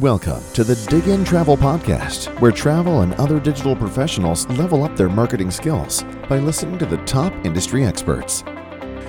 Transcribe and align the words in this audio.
Welcome 0.00 0.44
to 0.52 0.62
the 0.62 0.74
Diggintravel 0.74 1.56
Podcast, 1.56 2.28
where 2.40 2.52
travel 2.52 3.00
and 3.00 3.14
other 3.14 3.40
digital 3.40 3.74
professionals 3.74 4.48
level 4.50 4.84
up 4.84 4.96
their 4.96 5.08
marketing 5.08 5.50
skills 5.50 6.04
by 6.28 6.38
listening 6.38 6.78
to 6.78 6.86
the 6.86 6.98
top 6.98 7.32
industry 7.44 7.84
experts. 7.84 8.44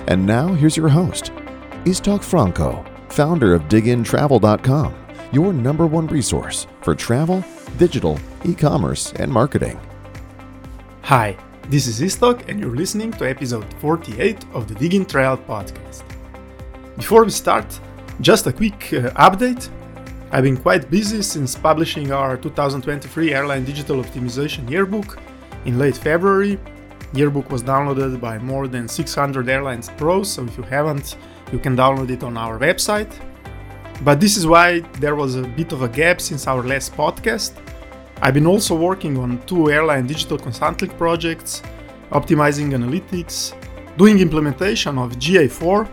And 0.08 0.26
now, 0.26 0.52
here's 0.52 0.76
your 0.76 0.88
host, 0.88 1.26
Iztok 1.84 2.24
Franko, 2.24 2.84
founder 3.08 3.54
of 3.54 3.68
Diggintravel.com, 3.68 4.92
your 5.30 5.52
number 5.52 5.86
one 5.86 6.08
resource 6.08 6.66
for 6.80 6.96
travel, 6.96 7.44
digital, 7.78 8.18
e 8.44 8.52
commerce, 8.52 9.12
and 9.12 9.30
marketing. 9.30 9.78
Hi, 11.02 11.36
this 11.68 11.86
is 11.86 12.00
Iztok, 12.00 12.48
and 12.48 12.58
you're 12.58 12.74
listening 12.74 13.12
to 13.12 13.30
episode 13.30 13.72
48 13.74 14.44
of 14.54 14.66
the 14.66 14.74
Diggintravel 14.74 15.46
Podcast. 15.46 16.02
Before 16.96 17.22
we 17.22 17.30
start, 17.30 17.78
just 18.20 18.48
a 18.48 18.52
quick 18.52 18.92
uh, 18.92 19.10
update 19.10 19.70
I've 20.32 20.44
been 20.44 20.56
quite 20.56 20.88
busy 20.88 21.22
since 21.22 21.56
publishing 21.56 22.12
our 22.12 22.36
2023 22.36 23.34
Airline 23.34 23.64
Digital 23.64 23.96
Optimization 23.96 24.70
Yearbook 24.70 25.18
in 25.64 25.76
late 25.76 25.96
February. 25.96 26.56
Yearbook 27.12 27.50
was 27.50 27.64
downloaded 27.64 28.20
by 28.20 28.38
more 28.38 28.68
than 28.68 28.86
600 28.86 29.48
airlines 29.48 29.88
pros, 29.96 30.32
so 30.32 30.44
if 30.44 30.56
you 30.56 30.62
haven't, 30.62 31.16
you 31.50 31.58
can 31.58 31.76
download 31.76 32.10
it 32.10 32.22
on 32.22 32.36
our 32.36 32.60
website. 32.60 33.12
But 34.04 34.20
this 34.20 34.36
is 34.36 34.46
why 34.46 34.82
there 35.00 35.16
was 35.16 35.34
a 35.34 35.42
bit 35.42 35.72
of 35.72 35.82
a 35.82 35.88
gap 35.88 36.20
since 36.20 36.46
our 36.46 36.62
last 36.62 36.94
podcast. 36.94 37.54
I've 38.22 38.34
been 38.34 38.46
also 38.46 38.76
working 38.76 39.18
on 39.18 39.44
two 39.46 39.68
airline 39.68 40.06
digital 40.06 40.38
consulting 40.38 40.90
projects, 40.90 41.60
optimizing 42.12 42.70
analytics, 42.70 43.52
doing 43.96 44.20
implementation 44.20 44.96
of 44.96 45.10
GA4, 45.14 45.88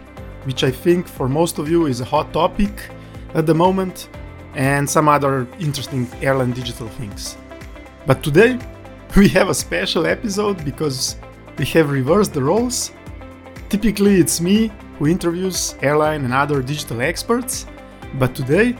which 0.45 0.63
I 0.63 0.69
think 0.69 1.07
for 1.07 1.27
most 1.27 1.57
of 1.57 1.71
you 1.71 1.87
is 1.87 2.01
a 2.01 2.05
hot 2.05 2.31
topic 2.33 2.91
at 3.33 3.47
the 3.47 3.55
moment, 3.55 4.09
and 4.55 4.89
some 4.89 5.07
other 5.07 5.47
interesting 5.59 6.07
airline 6.21 6.51
digital 6.51 6.87
things. 6.89 7.37
But 8.05 8.23
today 8.23 8.59
we 9.15 9.27
have 9.29 9.49
a 9.49 9.53
special 9.53 10.05
episode 10.05 10.63
because 10.63 11.17
we 11.57 11.65
have 11.65 11.89
reversed 11.89 12.33
the 12.33 12.43
roles. 12.43 12.91
Typically, 13.69 14.19
it's 14.19 14.39
me 14.39 14.71
who 14.97 15.07
interviews 15.07 15.75
airline 15.81 16.23
and 16.23 16.33
other 16.33 16.61
digital 16.61 17.01
experts, 17.01 17.65
but 18.15 18.33
today 18.33 18.75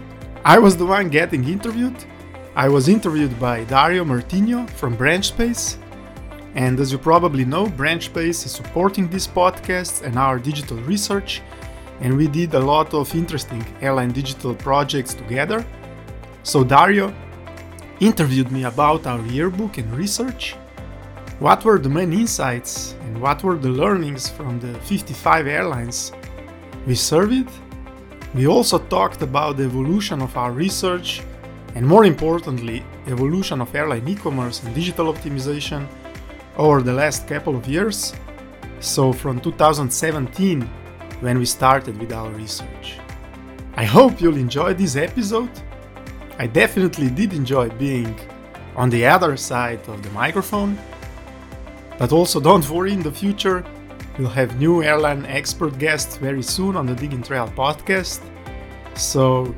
I 0.46 0.58
was 0.58 0.78
the 0.78 0.86
one 0.86 1.10
getting 1.10 1.44
interviewed. 1.44 1.98
I 2.56 2.70
was 2.70 2.88
interviewed 2.88 3.38
by 3.40 3.66
Dario 3.66 4.04
Martinho 4.04 4.70
from 4.70 4.98
BranchSpace. 4.98 5.78
And 6.56 6.80
as 6.80 6.92
you 6.92 6.98
probably 6.98 7.46
know, 7.46 7.68
BranchSpace 7.68 8.46
is 8.46 8.52
supporting 8.52 9.10
this 9.10 9.28
podcast 9.28 10.02
and 10.02 10.18
our 10.18 10.40
digital 10.40 10.78
research 10.78 11.42
and 12.02 12.16
we 12.16 12.28
did 12.28 12.54
a 12.54 12.60
lot 12.60 12.94
of 12.94 13.14
interesting 13.16 13.66
airline 13.82 14.12
digital 14.12 14.54
projects 14.54 15.14
together. 15.14 15.66
So 16.44 16.64
Dario 16.64 17.14
interviewed 18.00 18.52
me 18.52 18.64
about 18.64 19.08
our 19.08 19.22
yearbook 19.26 19.78
and 19.78 19.92
research. 19.98 20.56
What 21.40 21.64
were 21.64 21.80
the 21.80 21.90
main 21.90 22.14
insights 22.14 22.96
and 23.02 23.22
what 23.22 23.44
were 23.44 23.58
the 23.58 23.70
learnings 23.70 24.30
from 24.30 24.60
the 24.60 24.74
55 24.82 25.48
airlines 25.48 26.12
we 26.86 26.96
surveyed? 26.96 27.50
We 28.34 28.48
also 28.48 28.80
talked 28.80 29.22
about 29.22 29.58
the 29.58 29.64
evolution 29.64 30.22
of 30.22 30.36
our 30.38 30.52
research 30.52 31.22
and 31.76 31.86
more 31.86 32.06
importantly, 32.06 32.84
evolution 33.08 33.62
of 33.62 33.76
airline 33.76 34.08
e-commerce 34.08 34.64
and 34.64 34.74
digital 34.74 35.14
optimization 35.14 35.88
over 36.58 36.82
the 36.82 36.94
last 36.94 37.28
couple 37.28 37.56
of 37.56 37.68
years. 37.68 38.14
So 38.80 39.14
from 39.14 39.40
2017 39.40 40.68
when 41.22 41.40
we 41.40 41.46
started 41.46 41.98
with 42.00 42.14
our 42.14 42.30
research. 42.32 42.98
I 43.76 43.86
hope 43.86 44.22
you'll 44.22 44.38
enjoy 44.38 44.74
this 44.74 44.96
episode. 44.96 45.50
I 46.40 46.48
definitely 46.48 47.10
did 47.10 47.34
enjoy 47.34 47.70
being 47.70 48.16
on 48.76 48.90
the 48.90 49.06
other 49.06 49.36
side 49.38 49.80
of 49.88 50.04
the 50.04 50.10
microphone. 50.12 50.78
But 51.98 52.12
also 52.12 52.40
don't 52.40 52.68
worry, 52.70 52.94
in 52.94 53.02
the 53.02 53.12
future, 53.12 53.66
we'll 54.18 54.30
have 54.30 54.60
new 54.60 54.84
airline 54.84 55.26
expert 55.26 55.78
guests 55.80 56.18
very 56.18 56.44
soon 56.44 56.76
on 56.76 56.86
the 56.86 56.94
Diggintravel 56.94 57.56
podcast. 57.56 58.22
So 58.96 59.56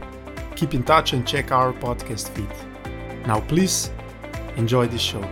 keep 0.56 0.74
in 0.74 0.84
touch 0.84 1.14
and 1.14 1.28
check 1.28 1.52
our 1.52 1.74
podcast 1.74 2.30
feed. 2.30 2.52
Now, 3.28 3.42
please 3.42 3.92
enjoy 4.56 4.88
this 4.88 5.02
show. 5.02 5.24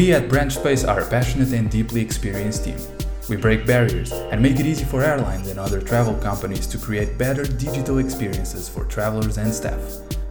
We 0.00 0.14
at 0.14 0.30
BranchSpace 0.30 0.88
are 0.88 1.00
a 1.00 1.10
passionate 1.10 1.52
and 1.52 1.70
deeply 1.70 2.00
experienced 2.00 2.64
team. 2.64 2.78
We 3.28 3.36
break 3.36 3.66
barriers 3.66 4.12
and 4.12 4.40
make 4.40 4.58
it 4.58 4.64
easy 4.64 4.86
for 4.86 5.02
airlines 5.02 5.48
and 5.48 5.60
other 5.60 5.78
travel 5.78 6.14
companies 6.14 6.66
to 6.68 6.78
create 6.78 7.18
better 7.18 7.44
digital 7.44 7.98
experiences 7.98 8.66
for 8.66 8.86
travelers 8.86 9.36
and 9.36 9.52
staff. 9.52 9.78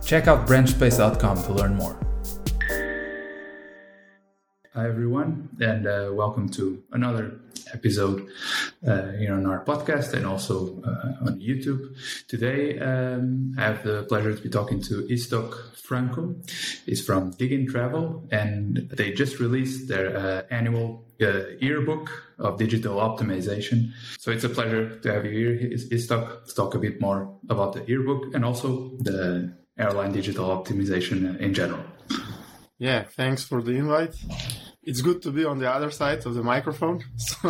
Check 0.03 0.27
out 0.27 0.47
branchspace.com 0.47 1.43
to 1.43 1.53
learn 1.53 1.75
more. 1.75 1.95
Hi, 4.73 4.87
everyone, 4.87 5.49
and 5.61 5.85
uh, 5.85 6.09
welcome 6.13 6.49
to 6.49 6.81
another 6.93 7.39
episode 7.73 8.27
uh, 8.87 9.11
here 9.11 9.33
on 9.33 9.45
our 9.45 9.63
podcast 9.65 10.13
and 10.13 10.25
also 10.25 10.81
uh, 10.83 11.25
on 11.25 11.39
YouTube. 11.39 11.95
Today, 12.27 12.79
um, 12.79 13.53
I 13.57 13.63
have 13.63 13.83
the 13.83 14.03
pleasure 14.03 14.35
to 14.35 14.41
be 14.41 14.49
talking 14.49 14.81
to 14.83 15.03
Iztok 15.09 15.75
Franko. 15.75 16.35
He's 16.85 17.03
from 17.05 17.33
Diggintravel, 17.33 18.31
and 18.31 18.89
they 18.93 19.11
just 19.11 19.39
released 19.39 19.87
their 19.87 20.15
uh, 20.15 20.41
annual 20.51 21.05
uh, 21.21 21.41
yearbook 21.59 22.11
of 22.37 22.57
digital 22.57 22.97
optimization. 22.97 23.91
So 24.19 24.31
it's 24.31 24.43
a 24.43 24.49
pleasure 24.49 24.99
to 24.99 25.13
have 25.13 25.25
you 25.25 25.31
here, 25.31 25.69
Iztok, 25.69 26.45
to 26.45 26.55
talk 26.55 26.75
a 26.75 26.79
bit 26.79 27.01
more 27.01 27.33
about 27.49 27.73
the 27.73 27.83
yearbook 27.85 28.33
and 28.33 28.45
also 28.45 28.91
the 28.99 29.53
airline 29.77 30.11
digital 30.11 30.47
optimization 30.49 31.39
in 31.39 31.53
general. 31.53 31.83
Yeah, 32.77 33.03
thanks 33.03 33.43
for 33.43 33.61
the 33.61 33.71
invite 33.71 34.15
it's 34.83 35.01
good 35.01 35.21
to 35.23 35.31
be 35.31 35.45
on 35.45 35.59
the 35.59 35.69
other 35.71 35.91
side 35.91 36.25
of 36.25 36.33
the 36.33 36.43
microphone. 36.43 37.03
So, 37.17 37.49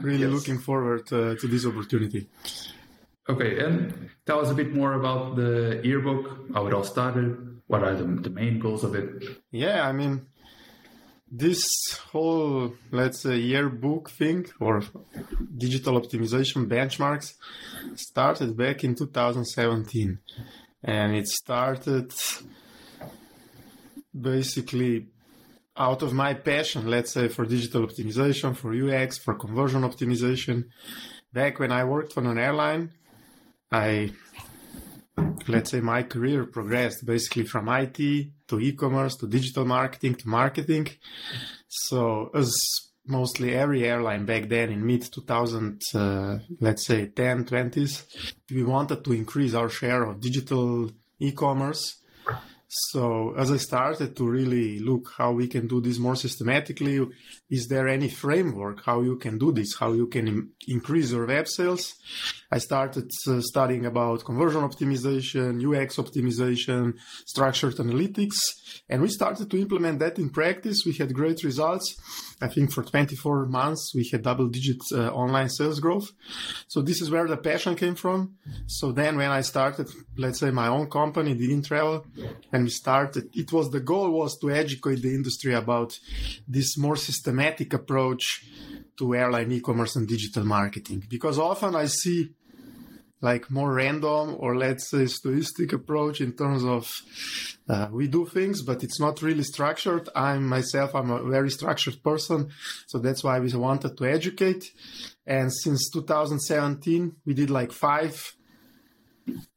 really 0.00 0.26
yes. 0.26 0.30
looking 0.30 0.58
forward 0.58 1.12
uh, 1.12 1.34
to 1.36 1.46
this 1.48 1.66
opportunity. 1.66 2.28
Okay, 3.28 3.58
and 3.64 4.08
tell 4.24 4.40
us 4.40 4.50
a 4.50 4.54
bit 4.54 4.74
more 4.74 4.94
about 4.94 5.36
the 5.36 5.80
yearbook, 5.84 6.52
how 6.54 6.66
it 6.66 6.72
all 6.72 6.84
started, 6.84 7.60
what 7.66 7.84
are 7.84 7.94
the, 7.94 8.04
the 8.04 8.30
main 8.30 8.58
goals 8.58 8.84
of 8.84 8.94
it? 8.94 9.22
Yeah, 9.50 9.86
I 9.86 9.92
mean, 9.92 10.26
this 11.30 11.70
whole, 12.10 12.74
let's 12.90 13.20
say, 13.20 13.36
yearbook 13.36 14.10
thing 14.10 14.46
or 14.60 14.82
digital 15.56 16.00
optimization 16.00 16.66
benchmarks 16.66 17.34
started 17.94 18.56
back 18.56 18.82
in 18.84 18.94
2017. 18.94 20.18
And 20.82 21.14
it 21.14 21.28
started 21.28 22.14
basically 24.18 25.08
out 25.78 26.02
of 26.02 26.12
my 26.12 26.34
passion, 26.34 26.88
let's 26.88 27.12
say 27.12 27.28
for 27.28 27.44
digital 27.44 27.86
optimization, 27.86 28.56
for 28.56 28.72
UX, 28.74 29.18
for 29.18 29.34
conversion 29.34 29.82
optimization. 29.82 30.64
Back 31.32 31.58
when 31.58 31.72
I 31.72 31.84
worked 31.84 32.18
on 32.18 32.26
an 32.26 32.38
airline, 32.38 32.90
I, 33.70 34.12
let's 35.46 35.70
say 35.70 35.80
my 35.80 36.02
career 36.02 36.44
progressed 36.44 37.06
basically 37.06 37.44
from 37.44 37.68
IT 37.68 37.98
to 38.48 38.60
e-commerce 38.60 39.16
to 39.16 39.28
digital 39.28 39.64
marketing 39.64 40.16
to 40.16 40.28
marketing. 40.28 40.88
So 41.68 42.30
as 42.34 42.52
mostly 43.06 43.54
every 43.54 43.84
airline 43.84 44.26
back 44.26 44.48
then 44.48 44.70
in 44.70 44.86
mid 44.86 45.02
2000 45.02 45.80
uh, 45.94 46.38
let's 46.60 46.84
say 46.86 47.06
10 47.06 47.46
20s 47.46 48.34
we 48.50 48.62
wanted 48.62 49.02
to 49.02 49.12
increase 49.12 49.54
our 49.54 49.70
share 49.70 50.02
of 50.02 50.20
digital 50.20 50.90
e-commerce 51.18 52.02
so 52.68 53.34
as 53.34 53.50
I 53.50 53.56
started 53.56 54.14
to 54.16 54.28
really 54.28 54.78
look 54.78 55.10
how 55.16 55.32
we 55.32 55.48
can 55.48 55.66
do 55.66 55.80
this 55.80 55.98
more 55.98 56.16
systematically, 56.16 57.00
is 57.48 57.66
there 57.66 57.88
any 57.88 58.08
framework 58.10 58.84
how 58.84 59.00
you 59.00 59.16
can 59.16 59.38
do 59.38 59.52
this, 59.52 59.74
how 59.78 59.94
you 59.94 60.06
can 60.06 60.28
Im- 60.28 60.52
increase 60.68 61.10
your 61.10 61.26
web 61.26 61.48
sales? 61.48 61.94
I 62.52 62.58
started 62.58 63.10
uh, 63.26 63.40
studying 63.40 63.86
about 63.86 64.24
conversion 64.24 64.60
optimization, 64.60 65.64
UX 65.64 65.96
optimization, 65.96 66.94
structured 67.24 67.76
analytics, 67.76 68.36
and 68.88 69.00
we 69.00 69.08
started 69.08 69.50
to 69.50 69.58
implement 69.58 69.98
that 70.00 70.18
in 70.18 70.28
practice. 70.28 70.84
We 70.84 70.92
had 70.92 71.14
great 71.14 71.42
results. 71.44 71.96
I 72.40 72.48
think 72.48 72.72
for 72.72 72.82
24 72.82 73.46
months 73.46 73.94
we 73.94 74.04
had 74.04 74.22
double 74.22 74.48
digit 74.48 74.80
uh, 74.92 75.10
online 75.10 75.48
sales 75.48 75.80
growth. 75.80 76.10
So 76.68 76.82
this 76.82 77.02
is 77.02 77.10
where 77.10 77.26
the 77.26 77.36
passion 77.36 77.74
came 77.74 77.94
from. 77.94 78.36
So 78.66 78.92
then 78.92 79.16
when 79.16 79.30
I 79.30 79.40
started, 79.40 79.88
let's 80.16 80.38
say 80.38 80.50
my 80.50 80.68
own 80.68 80.88
company, 80.88 81.32
In 81.32 81.62
Travel, 81.62 82.06
and 82.52 82.64
we 82.64 82.70
started, 82.70 83.28
it 83.34 83.52
was 83.52 83.70
the 83.70 83.80
goal 83.80 84.10
was 84.10 84.38
to 84.38 84.50
educate 84.50 85.02
the 85.02 85.14
industry 85.14 85.54
about 85.54 85.98
this 86.46 86.78
more 86.78 86.96
systematic 86.96 87.72
approach 87.72 88.44
to 88.98 89.14
airline 89.14 89.52
e-commerce 89.52 89.96
and 89.96 90.08
digital 90.08 90.44
marketing. 90.44 91.04
Because 91.08 91.38
often 91.38 91.74
I 91.74 91.86
see 91.86 92.30
like 93.20 93.50
more 93.50 93.72
random 93.72 94.36
or 94.38 94.56
let's 94.56 94.90
say 94.90 95.04
stoistic 95.04 95.72
approach 95.72 96.20
in 96.20 96.32
terms 96.32 96.64
of 96.64 96.90
uh, 97.68 97.88
we 97.90 98.08
do 98.08 98.24
things, 98.24 98.62
but 98.62 98.82
it's 98.82 99.00
not 99.00 99.20
really 99.22 99.42
structured. 99.42 100.08
I'm 100.14 100.46
myself, 100.46 100.94
I'm 100.94 101.10
a 101.10 101.22
very 101.22 101.50
structured 101.50 102.02
person. 102.02 102.50
So 102.86 102.98
that's 102.98 103.22
why 103.22 103.40
we 103.40 103.52
wanted 103.52 103.96
to 103.98 104.04
educate. 104.06 104.64
And 105.26 105.52
since 105.52 105.90
2017, 105.90 107.16
we 107.26 107.34
did 107.34 107.50
like 107.50 107.72
five 107.72 108.34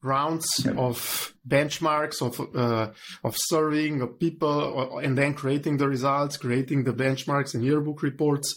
rounds 0.02 0.48
of 0.78 1.34
benchmarks 1.48 2.22
of 2.22 2.56
uh, 2.56 2.92
of 3.24 3.36
surveying 3.38 4.02
of 4.02 4.20
people 4.20 5.00
and 5.00 5.18
then 5.18 5.34
creating 5.34 5.78
the 5.78 5.88
results 5.88 6.36
creating 6.36 6.84
the 6.84 6.92
benchmarks 6.92 7.54
and 7.54 7.64
yearbook 7.64 8.04
reports 8.04 8.54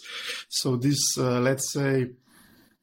so 0.48 0.76
this 0.76 0.98
uh, 1.16 1.38
let's 1.38 1.72
say 1.72 2.10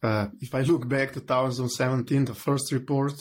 uh, 0.04 0.28
if 0.40 0.56
I 0.56 0.62
look 0.62 0.88
back 0.88 1.14
to 1.14 1.20
2017, 1.20 2.26
the 2.26 2.34
first 2.34 2.72
report, 2.72 3.14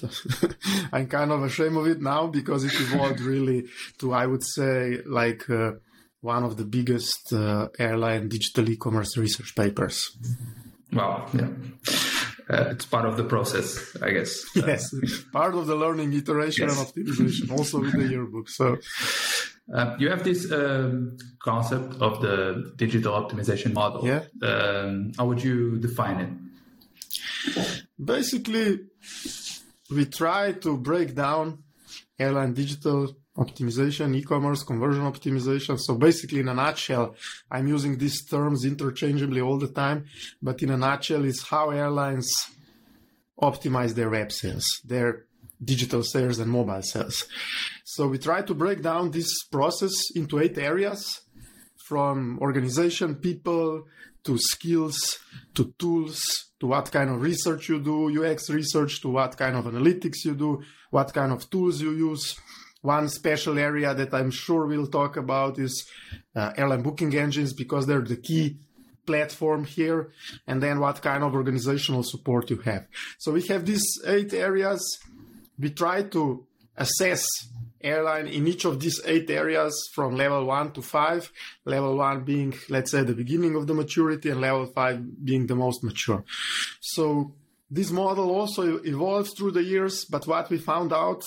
I'm 0.92 1.08
kind 1.08 1.30
of 1.30 1.42
ashamed 1.42 1.76
of 1.76 1.86
it 1.86 2.00
now 2.00 2.26
because 2.26 2.64
it 2.64 2.72
evolved 2.74 3.20
really 3.32 3.66
to, 3.98 4.14
I 4.14 4.26
would 4.26 4.44
say, 4.44 5.00
like 5.04 5.48
uh, 5.50 5.72
one 6.22 6.44
of 6.44 6.56
the 6.56 6.64
biggest 6.64 7.32
uh, 7.32 7.68
airline 7.78 8.28
digital 8.28 8.68
e-commerce 8.70 9.16
research 9.18 9.54
papers. 9.54 10.16
Wow. 10.92 11.28
Yeah. 11.34 11.48
Uh, 12.48 12.70
it's 12.70 12.86
part 12.86 13.06
of 13.06 13.16
the 13.16 13.24
process, 13.24 13.96
I 14.02 14.10
guess. 14.10 14.44
yes, 14.56 14.92
part 15.32 15.54
of 15.54 15.66
the 15.68 15.76
learning, 15.76 16.12
iteration, 16.14 16.66
yes. 16.66 16.78
and 16.78 17.06
optimization, 17.06 17.56
also 17.56 17.80
with 17.80 17.92
the 17.92 18.08
yearbook. 18.08 18.48
So, 18.48 18.76
uh, 19.72 19.94
you 20.00 20.10
have 20.10 20.24
this 20.24 20.50
um, 20.50 21.16
concept 21.38 21.94
of 22.00 22.20
the 22.20 22.72
digital 22.74 23.12
optimization 23.12 23.72
model. 23.72 24.04
Yeah. 24.04 24.24
Um, 24.42 25.12
how 25.16 25.26
would 25.26 25.44
you 25.44 25.78
define 25.78 26.20
it? 26.20 26.30
Basically, 28.02 28.80
we 29.90 30.06
try 30.06 30.52
to 30.52 30.76
break 30.76 31.14
down 31.14 31.62
airline 32.18 32.54
digital 32.54 33.14
optimization, 33.36 34.14
e-commerce, 34.16 34.62
conversion 34.62 35.02
optimization. 35.02 35.78
So 35.78 35.94
basically, 35.94 36.40
in 36.40 36.48
a 36.48 36.54
nutshell, 36.54 37.14
I'm 37.50 37.68
using 37.68 37.96
these 37.96 38.24
terms 38.24 38.64
interchangeably 38.64 39.40
all 39.40 39.58
the 39.58 39.68
time, 39.68 40.06
but 40.42 40.62
in 40.62 40.70
a 40.70 40.76
nutshell, 40.76 41.24
it's 41.24 41.48
how 41.48 41.70
airlines 41.70 42.30
optimize 43.40 43.94
their 43.94 44.10
web 44.10 44.30
sales, 44.32 44.80
their 44.84 45.24
digital 45.62 46.02
sales 46.02 46.38
and 46.38 46.50
mobile 46.50 46.82
sales. 46.82 47.26
So 47.84 48.08
we 48.08 48.18
try 48.18 48.42
to 48.42 48.54
break 48.54 48.82
down 48.82 49.10
this 49.10 49.44
process 49.44 49.94
into 50.14 50.38
eight 50.38 50.58
areas 50.58 51.22
from 51.90 52.38
organization, 52.40 53.16
people, 53.16 53.84
to 54.22 54.38
skills, 54.38 55.18
to 55.56 55.74
tools, 55.76 56.20
to 56.60 56.68
what 56.68 56.92
kind 56.92 57.10
of 57.10 57.20
research 57.20 57.68
you 57.68 57.80
do, 57.80 57.98
UX 58.22 58.48
research, 58.48 59.00
to 59.02 59.08
what 59.08 59.36
kind 59.36 59.56
of 59.56 59.64
analytics 59.64 60.24
you 60.24 60.36
do, 60.36 60.62
what 60.90 61.12
kind 61.12 61.32
of 61.32 61.50
tools 61.50 61.80
you 61.80 61.90
use. 61.90 62.38
One 62.82 63.08
special 63.08 63.58
area 63.58 63.92
that 63.92 64.14
I'm 64.14 64.30
sure 64.30 64.66
we'll 64.66 64.86
talk 64.86 65.16
about 65.16 65.58
is 65.58 65.74
uh, 66.36 66.52
airline 66.56 66.82
booking 66.82 67.12
engines 67.16 67.52
because 67.54 67.88
they're 67.88 68.08
the 68.14 68.22
key 68.28 68.58
platform 69.04 69.64
here. 69.64 70.12
And 70.46 70.62
then 70.62 70.78
what 70.78 71.02
kind 71.02 71.24
of 71.24 71.34
organizational 71.34 72.04
support 72.04 72.50
you 72.50 72.58
have. 72.58 72.86
So 73.18 73.32
we 73.32 73.42
have 73.48 73.66
these 73.66 73.86
eight 74.06 74.32
areas. 74.32 74.80
We 75.58 75.70
try 75.70 76.04
to 76.14 76.46
assess 76.76 77.26
airline 77.80 78.26
in 78.26 78.46
each 78.46 78.64
of 78.64 78.80
these 78.80 79.00
eight 79.04 79.30
areas 79.30 79.88
from 79.92 80.16
level 80.16 80.44
one 80.44 80.72
to 80.72 80.82
five, 80.82 81.32
level 81.64 81.96
one 81.96 82.24
being, 82.24 82.54
let's 82.68 82.90
say, 82.90 83.02
the 83.02 83.14
beginning 83.14 83.56
of 83.56 83.66
the 83.66 83.74
maturity 83.74 84.30
and 84.30 84.40
level 84.40 84.66
five 84.66 85.24
being 85.24 85.46
the 85.46 85.56
most 85.56 85.82
mature. 85.82 86.24
So 86.80 87.34
this 87.70 87.90
model 87.90 88.30
also 88.30 88.78
evolves 88.84 89.32
through 89.36 89.52
the 89.52 89.62
years, 89.62 90.04
but 90.04 90.26
what 90.26 90.50
we 90.50 90.58
found 90.58 90.92
out 90.92 91.24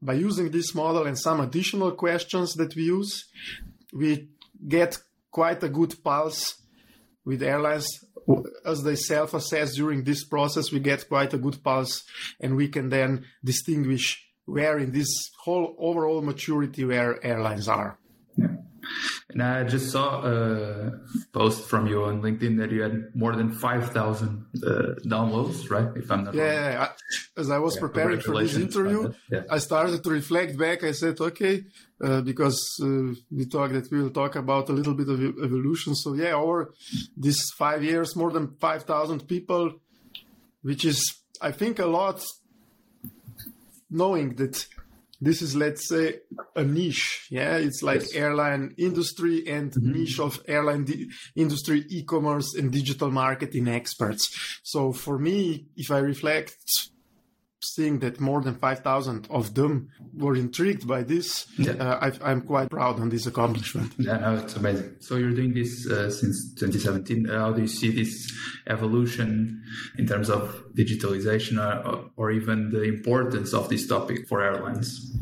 by 0.00 0.14
using 0.14 0.50
this 0.50 0.74
model 0.74 1.06
and 1.06 1.18
some 1.18 1.40
additional 1.40 1.92
questions 1.92 2.54
that 2.54 2.74
we 2.74 2.84
use, 2.84 3.24
we 3.92 4.28
get 4.66 4.98
quite 5.30 5.62
a 5.62 5.68
good 5.68 5.94
pulse 6.02 6.56
with 7.24 7.42
airlines 7.42 7.86
as 8.64 8.82
they 8.82 8.94
self-assess 8.94 9.74
during 9.74 10.04
this 10.04 10.24
process 10.24 10.70
we 10.70 10.78
get 10.78 11.08
quite 11.08 11.34
a 11.34 11.38
good 11.38 11.62
pulse 11.62 12.04
and 12.40 12.54
we 12.56 12.68
can 12.68 12.88
then 12.88 13.24
distinguish 13.44 14.31
where 14.46 14.78
in 14.78 14.92
this 14.92 15.08
whole 15.44 15.74
overall 15.78 16.22
maturity 16.22 16.84
where 16.84 17.24
airlines 17.24 17.68
are. 17.68 17.98
Yeah. 18.36 18.48
And 19.30 19.42
I 19.42 19.64
just 19.64 19.90
saw 19.90 20.22
a 20.22 20.92
post 21.32 21.68
from 21.68 21.86
you 21.86 22.04
on 22.04 22.20
LinkedIn 22.20 22.58
that 22.58 22.70
you 22.70 22.82
had 22.82 23.14
more 23.14 23.34
than 23.34 23.52
5,000 23.52 24.46
uh, 24.54 24.68
downloads, 25.06 25.70
right? 25.70 25.88
If 25.96 26.10
I'm 26.10 26.24
not 26.24 26.34
yeah, 26.34 26.74
wrong. 26.74 26.88
I, 27.36 27.40
as 27.40 27.50
I 27.50 27.58
was 27.58 27.76
yeah, 27.76 27.80
preparing 27.80 28.20
for 28.20 28.38
this 28.38 28.56
interview, 28.56 29.12
yeah. 29.30 29.42
I 29.50 29.58
started 29.58 30.02
to 30.02 30.10
reflect 30.10 30.58
back. 30.58 30.84
I 30.84 30.92
said, 30.92 31.20
okay, 31.20 31.64
uh, 32.02 32.20
because 32.20 32.60
uh, 32.82 33.14
we 33.30 33.46
talked 33.46 33.72
that 33.74 33.90
we 33.90 34.02
will 34.02 34.10
talk 34.10 34.36
about 34.36 34.68
a 34.68 34.72
little 34.72 34.94
bit 34.94 35.08
of 35.08 35.20
evolution. 35.20 35.94
So 35.94 36.14
yeah, 36.14 36.34
over 36.34 36.74
these 37.16 37.50
five 37.56 37.82
years, 37.82 38.14
more 38.16 38.30
than 38.30 38.56
5,000 38.60 39.26
people, 39.26 39.80
which 40.62 40.84
is, 40.84 41.00
I 41.40 41.52
think, 41.52 41.78
a 41.78 41.86
lot 41.86 42.22
knowing 43.92 44.34
that 44.36 44.66
this 45.20 45.40
is 45.40 45.54
let's 45.54 45.88
say 45.88 46.18
a 46.56 46.64
niche 46.64 47.28
yeah 47.30 47.56
it's 47.56 47.82
like 47.82 48.00
yes. 48.00 48.14
airline 48.14 48.74
industry 48.76 49.46
and 49.48 49.70
mm-hmm. 49.72 49.92
niche 49.92 50.18
of 50.18 50.42
airline 50.48 50.84
di- 50.84 51.08
industry 51.36 51.84
e-commerce 51.88 52.54
and 52.54 52.72
digital 52.72 53.10
marketing 53.10 53.68
experts 53.68 54.60
so 54.64 54.92
for 54.92 55.18
me 55.18 55.66
if 55.76 55.90
i 55.90 55.98
reflect 55.98 56.56
seeing 57.64 58.00
that 58.00 58.20
more 58.20 58.40
than 58.40 58.54
5,000 58.54 59.26
of 59.30 59.54
them 59.54 59.88
were 60.14 60.36
intrigued 60.36 60.86
by 60.86 61.02
this, 61.02 61.46
yeah. 61.58 61.72
uh, 61.72 62.10
I, 62.22 62.30
am 62.32 62.42
quite 62.42 62.70
proud 62.70 63.00
on 63.00 63.08
this 63.08 63.26
accomplishment. 63.26 63.92
Yeah, 63.98 64.18
no, 64.18 64.34
it's 64.36 64.56
amazing. 64.56 64.96
So 65.00 65.16
you're 65.16 65.30
doing 65.30 65.54
this 65.54 65.86
uh, 65.88 66.10
since 66.10 66.54
2017. 66.54 67.28
Uh, 67.28 67.38
how 67.38 67.52
do 67.52 67.62
you 67.62 67.68
see 67.68 67.90
this 67.90 68.32
evolution 68.66 69.62
in 69.98 70.06
terms 70.06 70.28
of 70.28 70.64
digitalization 70.74 71.58
or, 71.58 72.10
or 72.16 72.30
even 72.30 72.70
the 72.70 72.82
importance 72.82 73.54
of 73.54 73.68
this 73.68 73.86
topic 73.86 74.28
for 74.28 74.42
airlines? 74.42 75.12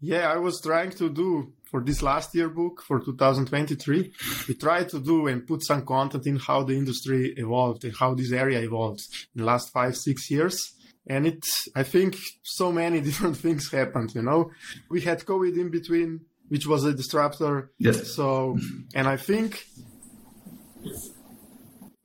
Yeah, 0.00 0.30
I 0.32 0.36
was 0.36 0.60
trying 0.60 0.90
to 0.92 1.08
do 1.10 1.52
for 1.70 1.82
this 1.82 2.02
last 2.02 2.34
year 2.34 2.48
book 2.48 2.82
for 2.82 2.98
2023 2.98 4.12
we 4.48 4.54
tried 4.54 4.88
to 4.88 4.98
do 4.98 5.26
and 5.26 5.46
put 5.46 5.62
some 5.62 5.84
content 5.84 6.26
in 6.26 6.36
how 6.36 6.62
the 6.62 6.72
industry 6.72 7.34
evolved 7.36 7.84
and 7.84 7.94
how 7.94 8.14
this 8.14 8.32
area 8.32 8.60
evolved 8.60 9.02
in 9.34 9.40
the 9.40 9.44
last 9.44 9.70
five 9.70 9.94
six 9.94 10.30
years 10.30 10.72
and 11.08 11.26
it 11.26 11.44
i 11.74 11.82
think 11.82 12.16
so 12.42 12.72
many 12.72 13.00
different 13.08 13.36
things 13.36 13.70
happened 13.70 14.14
you 14.14 14.22
know? 14.22 14.50
We 14.88 15.00
had 15.00 15.24
covid 15.24 15.58
in 15.58 15.70
between 15.70 16.20
which 16.48 16.66
was 16.66 16.82
a 16.84 16.94
disruptor. 16.94 17.72
Yes. 17.78 18.14
So 18.14 18.56
and 18.94 19.06
i 19.06 19.16
think 19.16 19.66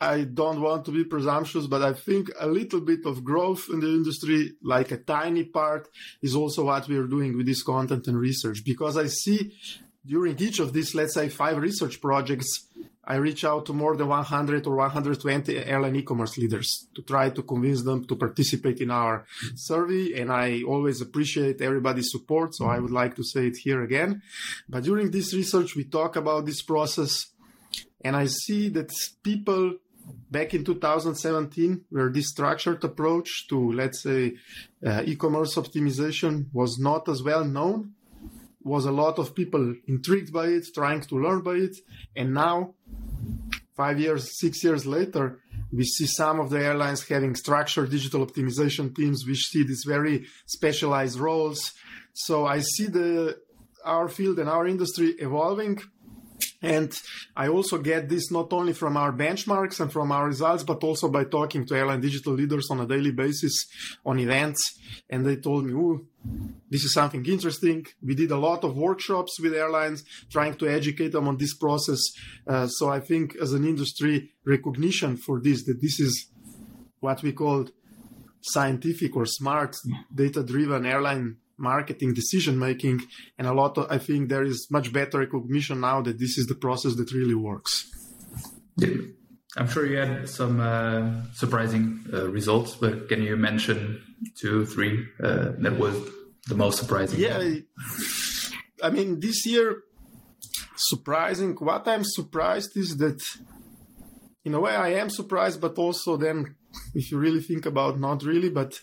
I 0.04 0.26
don't 0.26 0.60
want 0.60 0.84
to 0.86 0.92
be 0.92 1.06
presumptuous, 1.06 1.66
but 1.66 1.82
I 1.82 1.94
think 1.94 2.30
a 2.38 2.48
little 2.48 2.82
bit 2.82 3.06
of 3.06 3.24
growth 3.24 3.68
in 3.72 3.80
the 3.80 3.88
industry, 3.88 4.52
like 4.62 4.92
a 4.92 4.98
tiny 4.98 5.46
part, 5.46 5.88
is 6.22 6.36
also 6.36 6.66
what 6.66 6.90
we 6.90 6.98
are 6.98 7.08
doing 7.08 7.38
with 7.38 7.46
this 7.46 7.64
content 7.64 8.08
and 8.08 8.20
research. 8.20 8.66
Because 8.66 8.98
I 8.98 9.08
see 9.08 9.56
during 10.06 10.38
each 10.40 10.60
of 10.60 10.74
these, 10.74 10.94
let's 10.94 11.14
say, 11.14 11.30
five 11.30 11.58
research 11.58 12.02
projects, 12.02 12.68
I 13.06 13.16
reach 13.16 13.44
out 13.44 13.66
to 13.66 13.74
more 13.74 13.98
than 13.98 14.08
100 14.08 14.66
or 14.66 14.76
120 14.78 15.58
airline 15.58 15.96
e-commerce 15.98 16.38
leaders 16.38 16.88
to 16.96 17.02
try 17.02 17.30
to 17.32 17.44
convince 17.44 17.84
them 17.84 18.06
to 18.06 18.16
participate 18.16 18.80
in 18.80 18.92
our 18.92 19.26
survey. 19.56 20.20
And 20.20 20.32
I 20.32 20.64
always 20.64 21.02
appreciate 21.02 21.62
everybody's 21.62 22.12
support. 22.12 22.56
So 22.56 22.66
I 22.68 22.80
would 22.80 22.92
like 22.92 23.16
to 23.16 23.24
say 23.24 23.48
it 23.48 23.58
here 23.58 23.84
again. 23.84 24.22
But 24.70 24.84
during 24.84 25.12
this 25.12 25.34
research, 25.34 25.76
we 25.76 25.84
talk 25.84 26.16
about 26.16 26.46
this 26.46 26.62
process 26.62 27.28
and 28.04 28.16
I 28.16 28.26
see 28.26 28.70
that 28.70 28.92
people 29.24 29.76
back 30.30 30.54
in 30.54 30.66
2017 30.66 31.86
where 31.90 32.10
this 32.10 32.30
structured 32.30 32.84
approach 32.84 33.48
to, 33.48 33.72
let's 33.72 34.04
say, 34.04 34.34
uh, 34.86 35.04
e-commerce 35.06 35.56
optimization 35.56 36.48
was 36.52 36.78
not 36.78 37.08
as 37.08 37.24
well 37.24 37.46
known 37.46 37.94
was 38.64 38.86
a 38.86 38.92
lot 38.92 39.20
of 39.20 39.36
people 39.36 39.76
intrigued 39.88 40.32
by 40.32 40.48
it, 40.48 40.66
trying 40.74 41.02
to 41.02 41.16
learn 41.16 41.42
by 41.42 41.56
it. 41.56 41.76
And 42.16 42.34
now, 42.34 42.74
five 43.76 44.00
years, 44.00 44.40
six 44.40 44.64
years 44.64 44.86
later, 44.86 45.40
we 45.72 45.84
see 45.84 46.06
some 46.06 46.40
of 46.40 46.50
the 46.50 46.60
airlines 46.60 47.08
having 47.08 47.36
structured 47.36 47.90
digital 47.90 48.26
optimization 48.26 48.96
teams, 48.96 49.26
which 49.26 49.48
see 49.48 49.64
these 49.64 49.84
very 49.86 50.26
specialized 50.46 51.20
roles. 51.20 51.74
So 52.14 52.46
I 52.46 52.60
see 52.60 52.88
the 52.88 53.38
our 53.86 54.08
field 54.08 54.40
and 54.40 54.48
our 54.48 54.66
industry 54.66 55.10
evolving 55.20 55.82
and 56.64 56.98
I 57.36 57.50
also 57.50 57.78
get 57.78 58.08
this 58.08 58.32
not 58.32 58.54
only 58.54 58.72
from 58.72 58.96
our 58.96 59.12
benchmarks 59.12 59.82
and 59.82 59.92
from 59.92 60.14
our 60.14 60.28
results, 60.28 60.64
but 60.64 60.82
also 60.82 61.10
by 61.10 61.26
talking 61.26 61.66
to 61.66 61.76
airline 61.76 62.00
digital 62.00 62.34
leaders 62.34 62.70
on 62.72 62.80
a 62.80 62.88
daily 62.88 63.12
basis 63.12 63.66
on 64.06 64.18
events. 64.18 64.80
And 65.10 65.26
they 65.26 65.36
told 65.36 65.66
me, 65.66 65.74
oh, 65.74 66.06
this 66.70 66.84
is 66.84 66.94
something 66.94 67.26
interesting. 67.26 67.86
We 68.02 68.16
did 68.16 68.32
a 68.32 68.38
lot 68.38 68.64
of 68.64 68.76
workshops 68.76 69.40
with 69.40 69.54
airlines 69.54 70.04
trying 70.32 70.56
to 70.56 70.68
educate 70.68 71.12
them 71.12 71.28
on 71.28 71.38
this 71.38 71.54
process. 71.56 72.02
Uh, 72.48 72.68
so 72.68 72.90
I 72.90 73.00
think 73.00 73.36
as 73.36 73.54
an 73.54 73.66
industry 73.66 74.32
recognition 74.46 75.18
for 75.18 75.40
this, 75.40 75.66
that 75.66 75.82
this 75.82 76.00
is 76.00 76.30
what 77.00 77.22
we 77.22 77.34
call 77.34 77.68
scientific 78.42 79.16
or 79.16 79.26
smart 79.26 79.76
data 80.14 80.44
driven 80.44 80.86
airline 80.86 81.38
marketing 81.58 82.14
decision 82.14 82.58
making 82.58 83.00
and 83.38 83.48
a 83.48 83.54
lot 83.54 83.78
of 83.78 83.90
i 83.90 83.98
think 83.98 84.28
there 84.28 84.44
is 84.44 84.68
much 84.70 84.92
better 84.92 85.20
recognition 85.20 85.80
now 85.80 86.02
that 86.02 86.20
this 86.20 86.38
is 86.38 86.48
the 86.48 86.56
process 86.56 86.96
that 86.96 87.14
really 87.14 87.36
works 87.36 87.90
yeah. 88.78 88.98
I'm 89.58 89.68
sure 89.68 89.86
you 89.86 89.98
had 89.98 90.30
some 90.30 90.60
uh, 90.60 91.24
surprising 91.34 92.04
uh, 92.14 92.28
results 92.30 92.76
but 92.76 93.08
can 93.10 93.22
you 93.22 93.36
mention 93.36 94.02
two 94.40 94.66
three 94.66 95.06
uh, 95.24 95.52
that 95.60 95.78
was 95.78 95.96
the 96.48 96.56
most 96.56 96.78
surprising? 96.78 97.20
Yeah 97.20 97.40
i 98.84 98.90
mean 98.90 99.20
this 99.20 99.46
year 99.46 99.84
surprising 100.76 101.56
what 101.56 101.88
i'm 101.88 102.04
surprised 102.04 102.76
is 102.76 102.98
that 102.98 103.22
in 104.44 104.54
a 104.54 104.60
way 104.60 104.76
i 104.76 104.90
am 104.90 105.10
surprised 105.10 105.62
but 105.62 105.78
also 105.78 106.18
then 106.18 106.56
if 106.94 107.12
you 107.12 107.18
really 107.18 107.42
think 107.42 107.66
about 107.66 108.00
not 108.00 108.24
really 108.24 108.50
but 108.50 108.80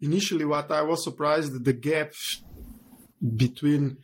initially 0.00 0.44
what 0.44 0.70
I 0.70 0.82
was 0.82 1.04
surprised 1.04 1.64
the 1.64 1.72
gap 1.72 2.12
between 3.36 3.98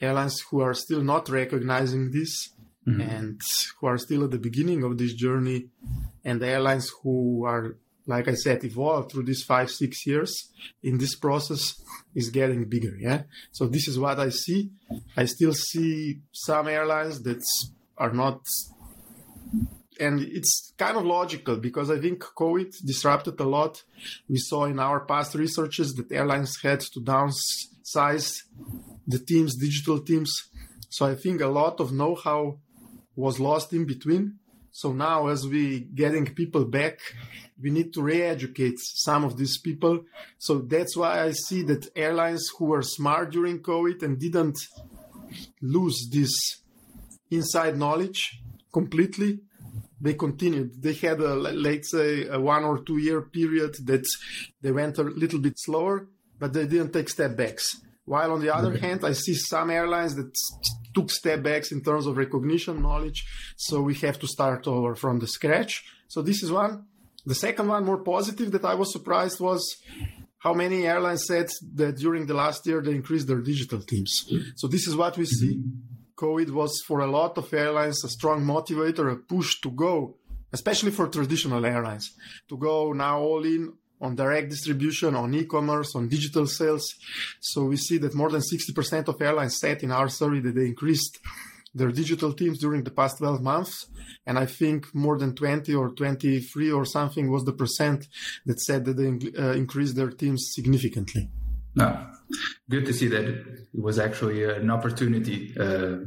airlines 0.00 0.40
who 0.50 0.60
are 0.60 0.74
still 0.74 1.02
not 1.02 1.28
recognizing 1.28 2.10
this 2.10 2.50
mm-hmm. 2.86 3.00
and 3.00 3.40
who 3.80 3.86
are 3.86 3.98
still 3.98 4.24
at 4.24 4.30
the 4.30 4.38
beginning 4.38 4.82
of 4.82 4.98
this 4.98 5.14
journey 5.14 5.68
and 6.24 6.40
the 6.40 6.48
airlines 6.48 6.90
who 7.02 7.44
are 7.44 7.76
like 8.06 8.28
I 8.28 8.34
said, 8.34 8.64
evolved 8.64 9.12
through 9.12 9.24
these 9.24 9.44
five, 9.44 9.70
six 9.70 10.04
years 10.06 10.50
in 10.82 10.98
this 10.98 11.14
process 11.14 11.80
is 12.14 12.30
getting 12.30 12.64
bigger. 12.64 12.96
Yeah. 12.98 13.22
So 13.52 13.66
this 13.66 13.86
is 13.86 13.98
what 13.98 14.18
I 14.18 14.30
see. 14.30 14.70
I 15.16 15.26
still 15.26 15.52
see 15.52 16.20
some 16.32 16.66
airlines 16.66 17.22
that 17.22 17.42
are 17.96 18.12
not 18.12 18.40
and 20.00 20.20
it's 20.22 20.72
kind 20.78 20.96
of 20.96 21.04
logical 21.04 21.56
because 21.56 21.90
I 21.90 22.00
think 22.00 22.20
COVID 22.20 22.74
disrupted 22.86 23.38
a 23.38 23.44
lot. 23.44 23.82
We 24.28 24.38
saw 24.38 24.64
in 24.64 24.78
our 24.80 25.00
past 25.00 25.34
researches 25.34 25.92
that 25.94 26.10
airlines 26.10 26.56
had 26.62 26.80
to 26.80 27.00
downsize 27.00 28.42
the 29.06 29.18
teams, 29.18 29.56
digital 29.56 30.00
teams. 30.00 30.48
So 30.88 31.04
I 31.04 31.14
think 31.14 31.42
a 31.42 31.48
lot 31.48 31.80
of 31.80 31.92
know-how 31.92 32.58
was 33.20 33.38
lost 33.38 33.72
in 33.72 33.84
between. 33.86 34.38
So 34.72 34.92
now, 34.92 35.28
as 35.28 35.46
we 35.46 35.80
getting 35.80 36.26
people 36.34 36.64
back, 36.64 36.98
we 37.60 37.70
need 37.70 37.92
to 37.94 38.02
re-educate 38.02 38.78
some 38.78 39.24
of 39.24 39.36
these 39.36 39.58
people. 39.58 40.04
So 40.38 40.58
that's 40.58 40.96
why 40.96 41.22
I 41.22 41.32
see 41.32 41.62
that 41.64 41.90
airlines 41.96 42.48
who 42.56 42.66
were 42.66 42.82
smart 42.82 43.32
during 43.32 43.60
COVID 43.60 44.02
and 44.02 44.18
didn't 44.18 44.58
lose 45.60 46.08
this 46.10 46.32
inside 47.30 47.76
knowledge 47.76 48.40
completely 48.72 49.40
they 50.00 50.14
continued. 50.14 50.82
They 50.82 50.94
had 50.94 51.20
a 51.20 51.34
let's 51.34 51.90
say 51.90 52.26
a 52.26 52.40
one 52.40 52.64
or 52.64 52.78
two 52.78 52.98
year 52.98 53.20
period 53.20 53.74
that 53.86 54.06
they 54.62 54.72
went 54.72 54.98
a 54.98 55.02
little 55.02 55.38
bit 55.38 55.58
slower, 55.58 56.08
but 56.38 56.52
they 56.52 56.66
didn't 56.66 56.92
take 56.92 57.10
step 57.10 57.36
backs. 57.36 57.82
While 58.10 58.32
on 58.32 58.40
the 58.40 58.52
other 58.52 58.76
hand, 58.76 59.04
I 59.04 59.12
see 59.12 59.34
some 59.34 59.70
airlines 59.70 60.16
that 60.16 60.32
took 60.96 61.12
step 61.12 61.44
backs 61.44 61.70
in 61.70 61.80
terms 61.80 62.06
of 62.06 62.16
recognition 62.16 62.82
knowledge. 62.82 63.24
So 63.56 63.82
we 63.82 63.94
have 64.06 64.18
to 64.18 64.26
start 64.26 64.66
over 64.66 64.96
from 64.96 65.20
the 65.20 65.28
scratch. 65.28 65.72
So 66.08 66.20
this 66.20 66.42
is 66.42 66.50
one. 66.50 66.86
The 67.24 67.36
second 67.36 67.68
one, 67.68 67.84
more 67.84 68.02
positive, 68.14 68.50
that 68.50 68.64
I 68.64 68.74
was 68.74 68.92
surprised 68.92 69.38
was 69.38 69.62
how 70.38 70.54
many 70.54 70.88
airlines 70.88 71.24
said 71.24 71.50
that 71.76 71.98
during 71.98 72.26
the 72.26 72.34
last 72.34 72.66
year 72.66 72.80
they 72.82 72.96
increased 72.96 73.28
their 73.28 73.42
digital 73.52 73.80
teams. 73.80 74.12
So 74.56 74.66
this 74.66 74.88
is 74.88 74.96
what 74.96 75.16
we 75.16 75.26
see. 75.26 75.62
COVID 76.16 76.50
was 76.50 76.82
for 76.88 76.98
a 77.00 77.10
lot 77.18 77.38
of 77.38 77.54
airlines 77.54 78.02
a 78.04 78.08
strong 78.08 78.42
motivator, 78.42 79.12
a 79.12 79.16
push 79.34 79.60
to 79.60 79.70
go, 79.70 80.16
especially 80.52 80.90
for 80.90 81.06
traditional 81.06 81.64
airlines, 81.64 82.12
to 82.48 82.56
go 82.58 82.92
now 82.92 83.20
all 83.20 83.44
in 83.44 83.72
on 84.00 84.14
direct 84.14 84.50
distribution, 84.50 85.14
on 85.14 85.34
e-commerce, 85.34 85.94
on 85.94 86.08
digital 86.08 86.46
sales. 86.46 86.94
So 87.40 87.64
we 87.64 87.76
see 87.76 87.98
that 87.98 88.14
more 88.14 88.30
than 88.30 88.40
60% 88.40 89.08
of 89.08 89.20
airlines 89.20 89.58
said 89.58 89.82
in 89.82 89.92
our 89.92 90.08
survey 90.08 90.40
that 90.40 90.54
they 90.54 90.66
increased 90.66 91.18
their 91.74 91.92
digital 91.92 92.32
teams 92.32 92.58
during 92.58 92.82
the 92.82 92.90
past 92.90 93.18
12 93.18 93.42
months. 93.42 93.86
And 94.26 94.38
I 94.38 94.46
think 94.46 94.92
more 94.94 95.18
than 95.18 95.34
20 95.34 95.74
or 95.74 95.90
23 95.90 96.72
or 96.72 96.84
something 96.84 97.30
was 97.30 97.44
the 97.44 97.52
percent 97.52 98.06
that 98.46 98.60
said 98.60 98.84
that 98.86 98.96
they 98.96 99.08
uh, 99.40 99.52
increased 99.52 99.96
their 99.96 100.10
teams 100.10 100.50
significantly. 100.52 101.30
No, 101.74 102.06
good 102.68 102.84
to 102.86 102.92
see 102.92 103.06
that 103.08 103.24
it 103.24 103.46
was 103.72 103.98
actually 103.98 104.42
an 104.44 104.70
opportunity. 104.70 105.54
Uh, 105.58 105.98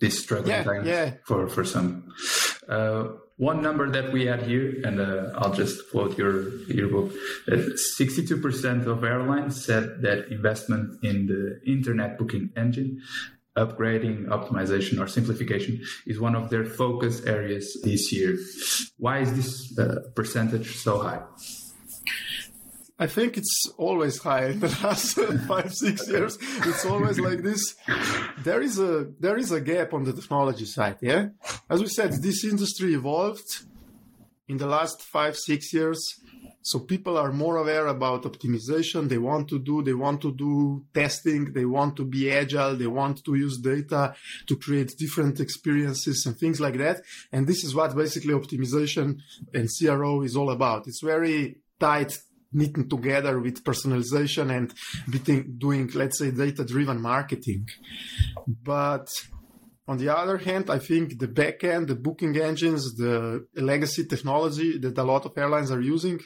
this 0.00 0.20
struggling 0.20 0.50
yeah, 0.50 0.62
times 0.62 0.86
yeah. 0.86 1.14
for 1.24 1.48
for 1.48 1.64
some. 1.64 2.12
Uh, 2.68 3.08
one 3.42 3.60
number 3.60 3.90
that 3.90 4.12
we 4.12 4.26
had 4.26 4.42
here, 4.42 4.68
and 4.86 5.00
uh, 5.00 5.34
I'll 5.34 5.52
just 5.52 5.90
quote 5.90 6.16
your 6.16 6.34
your 6.78 6.88
book: 6.88 7.10
that 7.46 7.78
sixty-two 7.98 8.38
percent 8.38 8.86
of 8.86 9.02
airlines 9.02 9.64
said 9.64 9.84
that 10.06 10.30
investment 10.30 11.02
in 11.02 11.26
the 11.26 11.42
internet 11.66 12.18
booking 12.18 12.50
engine 12.56 13.02
upgrading, 13.54 14.26
optimization, 14.28 14.98
or 14.98 15.06
simplification 15.06 15.82
is 16.06 16.18
one 16.18 16.34
of 16.34 16.48
their 16.48 16.64
focus 16.64 17.20
areas 17.26 17.76
this 17.84 18.10
year. 18.12 18.38
Why 18.96 19.18
is 19.18 19.30
this 19.34 19.78
uh, 19.78 20.08
percentage 20.14 20.76
so 20.76 21.02
high? 21.02 21.20
I 23.02 23.08
think 23.08 23.36
it's 23.36 23.56
always 23.78 24.16
high 24.18 24.46
in 24.54 24.60
the 24.60 24.68
last 24.84 25.18
five, 25.48 25.74
six 25.74 26.08
years. 26.08 26.38
It's 26.68 26.84
always 26.86 27.18
like 27.18 27.42
this. 27.42 27.74
There 28.44 28.62
is 28.68 28.78
a 28.78 28.92
there 29.18 29.38
is 29.44 29.50
a 29.50 29.60
gap 29.60 29.92
on 29.92 30.04
the 30.04 30.12
technology 30.12 30.66
side. 30.76 30.98
Yeah, 31.00 31.22
as 31.68 31.80
we 31.80 31.88
said, 31.88 32.10
this 32.22 32.44
industry 32.44 32.94
evolved 32.94 33.50
in 34.46 34.56
the 34.58 34.68
last 34.76 35.02
five, 35.02 35.34
six 35.36 35.60
years. 35.78 36.00
So 36.70 36.78
people 36.78 37.18
are 37.18 37.32
more 37.32 37.56
aware 37.56 37.88
about 37.88 38.22
optimization. 38.22 39.08
They 39.08 39.18
want 39.18 39.48
to 39.48 39.58
do, 39.58 39.82
they 39.82 39.94
want 39.94 40.20
to 40.26 40.30
do 40.32 40.84
testing. 40.94 41.52
They 41.52 41.64
want 41.64 41.96
to 41.96 42.04
be 42.04 42.30
agile. 42.30 42.76
They 42.76 42.86
want 43.00 43.24
to 43.24 43.34
use 43.34 43.58
data 43.58 44.14
to 44.46 44.54
create 44.64 44.90
different 44.96 45.40
experiences 45.40 46.24
and 46.24 46.36
things 46.36 46.60
like 46.60 46.78
that. 46.84 46.98
And 47.32 47.48
this 47.48 47.64
is 47.64 47.74
what 47.74 47.96
basically 47.96 48.34
optimization 48.34 49.06
and 49.52 49.68
CRO 49.76 50.22
is 50.22 50.36
all 50.36 50.50
about. 50.50 50.86
It's 50.86 51.02
very 51.02 51.56
tight 51.80 52.16
knitting 52.52 52.88
together 52.88 53.40
with 53.40 53.64
personalization 53.64 54.50
and 54.56 54.72
doing, 55.58 55.90
let's 55.94 56.18
say, 56.18 56.30
data 56.30 56.64
driven 56.64 57.00
marketing. 57.00 57.68
But 58.46 59.08
on 59.88 59.98
the 59.98 60.08
other 60.08 60.38
hand, 60.38 60.70
I 60.70 60.78
think 60.78 61.18
the 61.18 61.28
backend, 61.28 61.88
the 61.88 61.96
booking 61.96 62.36
engines, 62.36 62.94
the 62.94 63.46
legacy 63.56 64.04
technology 64.04 64.78
that 64.78 64.96
a 64.96 65.02
lot 65.02 65.24
of 65.26 65.36
airlines 65.36 65.70
are 65.70 65.80
using 65.80 66.20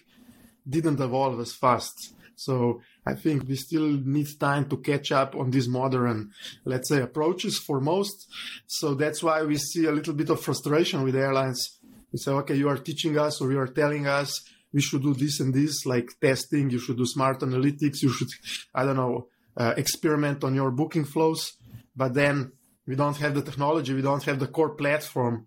didn't 0.69 1.01
evolve 1.01 1.41
as 1.41 1.55
fast. 1.55 2.15
So 2.35 2.83
I 3.07 3.15
think 3.15 3.49
we 3.49 3.57
still 3.57 3.89
need 3.89 4.27
time 4.39 4.69
to 4.69 4.77
catch 4.77 5.11
up 5.11 5.35
on 5.35 5.51
these 5.51 5.69
modern, 5.69 6.33
let's 6.67 6.89
say, 6.91 7.01
approaches 7.01 7.59
for 7.59 7.81
most. 7.81 8.31
So 8.67 8.95
that's 8.95 9.23
why 9.23 9.43
we 9.43 9.57
see 9.57 9.87
a 9.87 9.93
little 9.93 10.13
bit 10.13 10.29
of 10.29 10.43
frustration 10.43 11.03
with 11.03 11.17
airlines. 11.17 11.79
We 12.13 12.19
say, 12.19 12.33
okay, 12.33 12.55
you 12.55 12.69
are 12.69 12.77
teaching 12.77 13.17
us 13.19 13.41
or 13.41 13.51
you 13.51 13.59
are 13.59 13.67
telling 13.67 14.07
us 14.07 14.45
we 14.73 14.81
should 14.81 15.03
do 15.03 15.15
this 15.15 15.41
and 15.41 15.55
this, 15.55 15.87
like 15.87 16.11
testing. 16.21 16.71
You 16.71 16.79
should 16.79 16.99
do 16.99 17.07
smart 17.07 17.41
analytics. 17.41 18.03
You 18.03 18.11
should, 18.11 18.29
I 18.75 18.85
don't 18.85 18.97
know, 18.97 19.29
uh, 19.57 19.75
experiment 19.77 20.45
on 20.45 20.55
your 20.55 20.71
booking 20.71 21.05
flows. 21.05 21.53
But 21.95 22.15
then 22.15 22.53
we 22.87 22.95
don't 22.95 23.17
have 23.17 23.35
the 23.35 23.43
technology. 23.43 23.95
We 23.95 24.03
don't 24.03 24.23
have 24.25 24.39
the 24.39 24.47
core 24.47 24.71
platform 24.71 25.47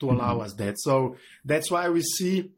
to 0.00 0.10
allow 0.10 0.40
us 0.40 0.52
that. 0.54 0.78
So 0.78 1.16
that's 1.44 1.70
why 1.70 1.88
we 1.88 2.02
see, 2.02 2.50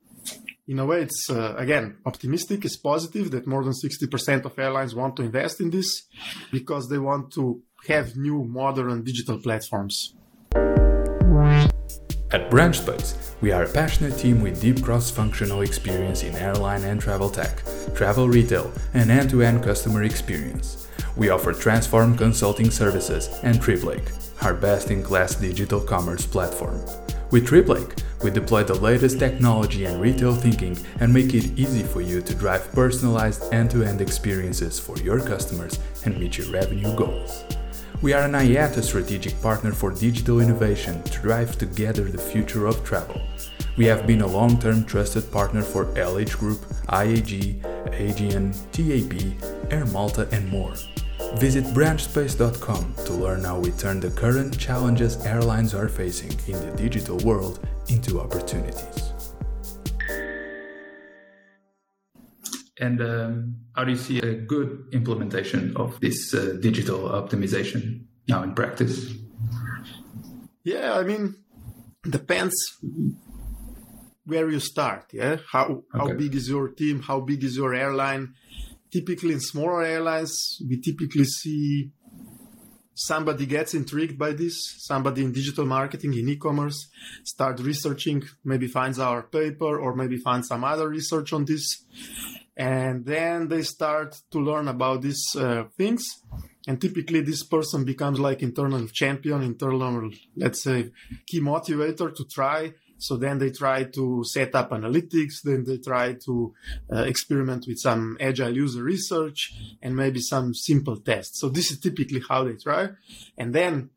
in 0.67 0.79
a 0.79 0.87
way, 0.87 1.03
it's 1.03 1.31
uh, 1.31 1.55
again 1.57 1.99
optimistic. 2.05 2.65
It's 2.65 2.77
positive 2.77 3.31
that 3.31 3.47
more 3.47 3.62
than 3.62 3.73
60% 3.73 4.45
of 4.45 4.59
airlines 4.59 4.95
want 4.95 5.17
to 5.17 5.23
invest 5.23 5.61
in 5.61 5.71
this 5.71 6.03
because 6.50 6.88
they 6.88 6.99
want 6.99 7.33
to 7.35 7.62
have 7.87 8.17
new 8.17 8.45
modern 8.45 9.05
digital 9.05 9.38
platforms. 9.38 10.15
At 12.31 12.51
BranchSpace, 12.51 13.33
we 13.41 13.53
are 13.53 13.63
a 13.63 13.73
passionate 13.73 14.19
team 14.19 14.43
with 14.43 14.61
deep 14.61 14.83
cross-functional 14.83 15.63
experience 15.63 16.23
in 16.25 16.37
airline 16.37 16.85
and 16.85 17.01
travel 17.01 17.31
tech, 17.31 17.63
travel 17.95 18.29
retail, 18.29 18.71
and 18.93 19.11
end-to-end 19.11 19.65
customer 19.65 20.03
experience. 20.03 20.89
We 21.17 21.31
offer 21.31 21.55
transform 21.55 22.19
consulting 22.19 22.71
services 22.71 23.31
and 23.45 23.57
TripLake, 23.57 24.13
our 24.45 24.53
best-in-class 24.53 25.37
digital 25.37 25.81
commerce 25.81 26.27
platform. 26.27 26.79
With 27.31 27.47
TripLake, 27.47 28.03
we 28.23 28.31
deploy 28.31 28.63
the 28.63 28.75
latest 28.75 29.19
technology 29.19 29.87
and 29.87 29.99
retail 29.99 30.35
thinking 30.35 30.77
and 31.01 31.11
make 31.11 31.33
it 31.33 31.59
easy 31.59 31.83
for 31.83 32.03
you 32.03 32.21
to 32.21 32.35
drive 32.35 32.71
personalized 32.73 33.55
end-to-end 33.55 34.03
experiences 34.03 34.79
for 34.79 34.99
your 34.99 35.19
customers 35.19 35.79
and 36.05 36.19
meet 36.19 36.37
your 36.37 36.53
revenue 36.53 36.95
goals. 36.95 37.45
We 38.00 38.12
are 38.12 38.23
an 38.23 38.33
IATA 38.33 38.85
strategic 38.85 39.43
partner 39.43 39.73
for 39.73 39.90
digital 39.90 40.38
innovation 40.38 41.02
to 41.02 41.19
drive 41.21 41.59
together 41.59 42.05
the 42.05 42.17
future 42.17 42.67
of 42.67 42.85
travel. 42.85 43.21
We 43.76 43.87
have 43.87 44.07
been 44.07 44.21
a 44.21 44.26
long 44.26 44.61
term 44.61 44.85
trusted 44.85 45.33
partner 45.33 45.62
for 45.62 45.87
LH 45.95 46.38
Group, 46.38 46.61
IAG, 46.90 47.61
Aegean, 47.93 48.52
TAP, 48.71 49.73
Air 49.73 49.85
Malta, 49.87 50.28
and 50.31 50.49
more. 50.49 50.75
Visit 51.38 51.64
branchspace.com 51.75 52.95
to 53.05 53.12
learn 53.12 53.43
how 53.43 53.59
we 53.59 53.73
turn 53.73 53.99
the 53.99 54.11
current 54.11 54.57
challenges 54.57 55.17
airlines 55.26 55.75
are 55.75 55.88
facing 55.88 56.31
in 56.47 56.64
the 56.64 56.76
digital 56.76 57.19
world 57.19 57.67
into 57.88 58.21
opportunities. 58.21 59.08
And 62.81 63.01
um, 63.01 63.57
how 63.75 63.85
do 63.85 63.91
you 63.91 63.97
see 63.97 64.19
a 64.21 64.35
good 64.35 64.87
implementation 64.93 65.77
of 65.77 65.99
this 66.01 66.33
uh, 66.33 66.57
digital 66.61 67.01
optimization 67.01 68.05
now 68.29 68.43
in 68.43 68.55
practice? 68.55 69.13
Yeah, 70.63 70.95
I 70.95 71.03
mean, 71.03 71.35
depends 72.09 72.55
where 74.25 74.49
you 74.51 74.61
start. 74.61 75.07
Yeah, 75.13 75.39
how 75.51 75.65
okay. 75.65 75.83
how 75.93 76.15
big 76.15 76.35
is 76.35 76.49
your 76.49 76.69
team? 76.69 77.03
How 77.03 77.21
big 77.21 77.43
is 77.43 77.57
your 77.57 77.75
airline? 77.75 78.35
Typically, 78.93 79.33
in 79.33 79.41
smaller 79.41 79.83
airlines, 79.83 80.63
we 80.69 80.81
typically 80.81 81.25
see 81.25 81.91
somebody 82.99 83.47
gets 83.47 83.75
intrigued 83.75 84.19
by 84.19 84.33
this, 84.33 84.75
somebody 84.79 85.25
in 85.25 85.33
digital 85.33 85.65
marketing, 85.65 86.15
in 86.15 86.29
e-commerce, 86.29 86.89
start 87.23 87.61
researching, 87.61 88.23
maybe 88.45 88.67
finds 88.67 88.99
our 88.99 89.23
paper 89.23 89.79
or 89.79 89.95
maybe 89.95 90.17
finds 90.17 90.49
some 90.49 90.65
other 90.65 90.89
research 90.89 91.33
on 91.33 91.45
this. 91.45 91.85
And 92.59 93.07
then 93.07 93.49
they 93.49 93.62
start 93.62 94.21
to 94.33 94.38
learn 94.41 94.69
about 94.69 95.03
these 95.03 95.25
uh, 95.37 95.65
things. 95.77 96.05
And 96.67 96.81
typically 96.81 97.21
this 97.21 97.45
person 97.45 97.85
becomes 97.85 98.19
like 98.19 98.43
internal 98.43 98.87
champion, 98.88 99.43
internal, 99.43 100.11
let's 100.37 100.62
say, 100.62 100.91
key 101.27 101.41
motivator 101.41 102.15
to 102.15 102.25
try 102.25 102.75
so 102.99 103.17
then 103.17 103.38
they 103.38 103.50
try 103.50 103.85
to 103.85 104.25
set 104.25 104.55
up 104.55 104.71
analytics, 104.71 105.43
then 105.45 105.65
they 105.65 105.79
try 105.79 106.15
to 106.25 106.55
uh, 106.93 107.03
experiment 107.03 107.65
with 107.67 107.79
some 107.79 108.17
agile 108.21 108.55
user 108.55 108.83
research 108.83 109.55
and 109.81 109.97
maybe 109.97 110.21
some 110.21 110.53
simple 110.53 110.99
tests. 110.99 111.41
So 111.41 111.49
this 111.49 111.71
is 111.71 111.79
typically 111.79 112.21
how 112.29 112.45
they 112.45 112.57
try. 112.57 112.91
And 113.37 113.55
then 113.55 113.91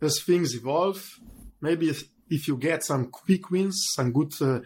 as 0.00 0.22
things 0.22 0.54
evolve, 0.54 1.06
maybe 1.60 1.94
if 2.30 2.48
you 2.48 2.56
get 2.56 2.84
some 2.84 3.06
quick 3.06 3.50
wins, 3.50 3.92
some 3.94 4.12
good, 4.12 4.32
uh, 4.40 4.60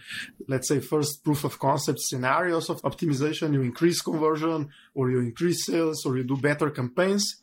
let's 0.49 0.69
say, 0.69 0.81
first 0.81 1.23
proof 1.25 1.45
of 1.45 1.59
concept 1.59 2.01
scenarios 2.01 2.71
of 2.71 2.83
optimization, 2.83 3.53
you 3.55 3.63
increase 3.63 4.01
conversion 4.01 4.71
or 4.95 5.11
you 5.11 5.21
increase 5.21 5.67
sales 5.67 6.05
or 6.07 6.17
you 6.17 6.25
do 6.25 6.37
better 6.37 6.71
campaigns. 6.71 7.37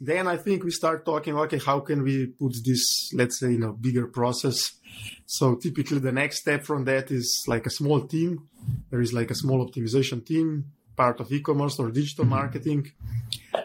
Then 0.00 0.26
I 0.26 0.36
think 0.36 0.62
we 0.62 0.70
start 0.70 1.06
talking, 1.06 1.36
okay, 1.36 1.58
how 1.58 1.80
can 1.80 2.02
we 2.02 2.26
put 2.26 2.54
this, 2.64 3.10
let's 3.14 3.40
say, 3.40 3.54
in 3.54 3.62
a 3.62 3.72
bigger 3.72 4.06
process 4.06 4.72
so 5.26 5.56
typically 5.56 5.98
the 5.98 6.12
next 6.12 6.38
step 6.38 6.64
from 6.64 6.84
that 6.84 7.10
is 7.10 7.44
like 7.46 7.66
a 7.66 7.70
small 7.70 8.00
team. 8.02 8.48
There 8.90 9.00
is 9.00 9.12
like 9.12 9.30
a 9.30 9.34
small 9.34 9.66
optimization 9.66 10.24
team, 10.24 10.72
part 10.96 11.20
of 11.20 11.32
e-commerce 11.32 11.78
or 11.78 11.90
digital 11.90 12.24
marketing. 12.24 12.92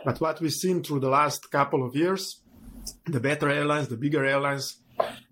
But 0.03 0.19
what 0.19 0.41
we've 0.41 0.51
seen 0.51 0.83
through 0.83 1.01
the 1.01 1.09
last 1.09 1.51
couple 1.51 1.85
of 1.85 1.95
years, 1.95 2.41
the 3.05 3.19
better 3.19 3.49
airlines, 3.49 3.87
the 3.87 3.97
bigger 3.97 4.25
airlines, 4.25 4.77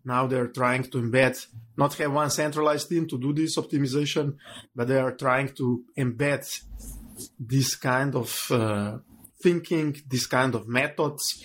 now 0.06 0.28
they're 0.28 0.48
trying 0.48 0.84
to 0.84 0.98
embed, 1.02 1.46
not 1.78 1.94
have 1.96 2.12
one 2.12 2.30
centralized 2.30 2.90
team 2.90 3.08
to 3.08 3.18
do 3.18 3.34
this 3.34 3.58
optimization, 3.58 4.36
but 4.76 4.88
they 4.88 4.98
are 4.98 5.16
trying 5.16 5.50
to 5.50 5.84
embed 5.98 6.46
this 7.40 7.76
kind 7.76 8.16
of 8.16 8.52
uh, 8.52 8.98
thinking, 9.42 9.96
this 10.08 10.26
kind 10.26 10.56
of 10.56 10.68
methods, 10.68 11.44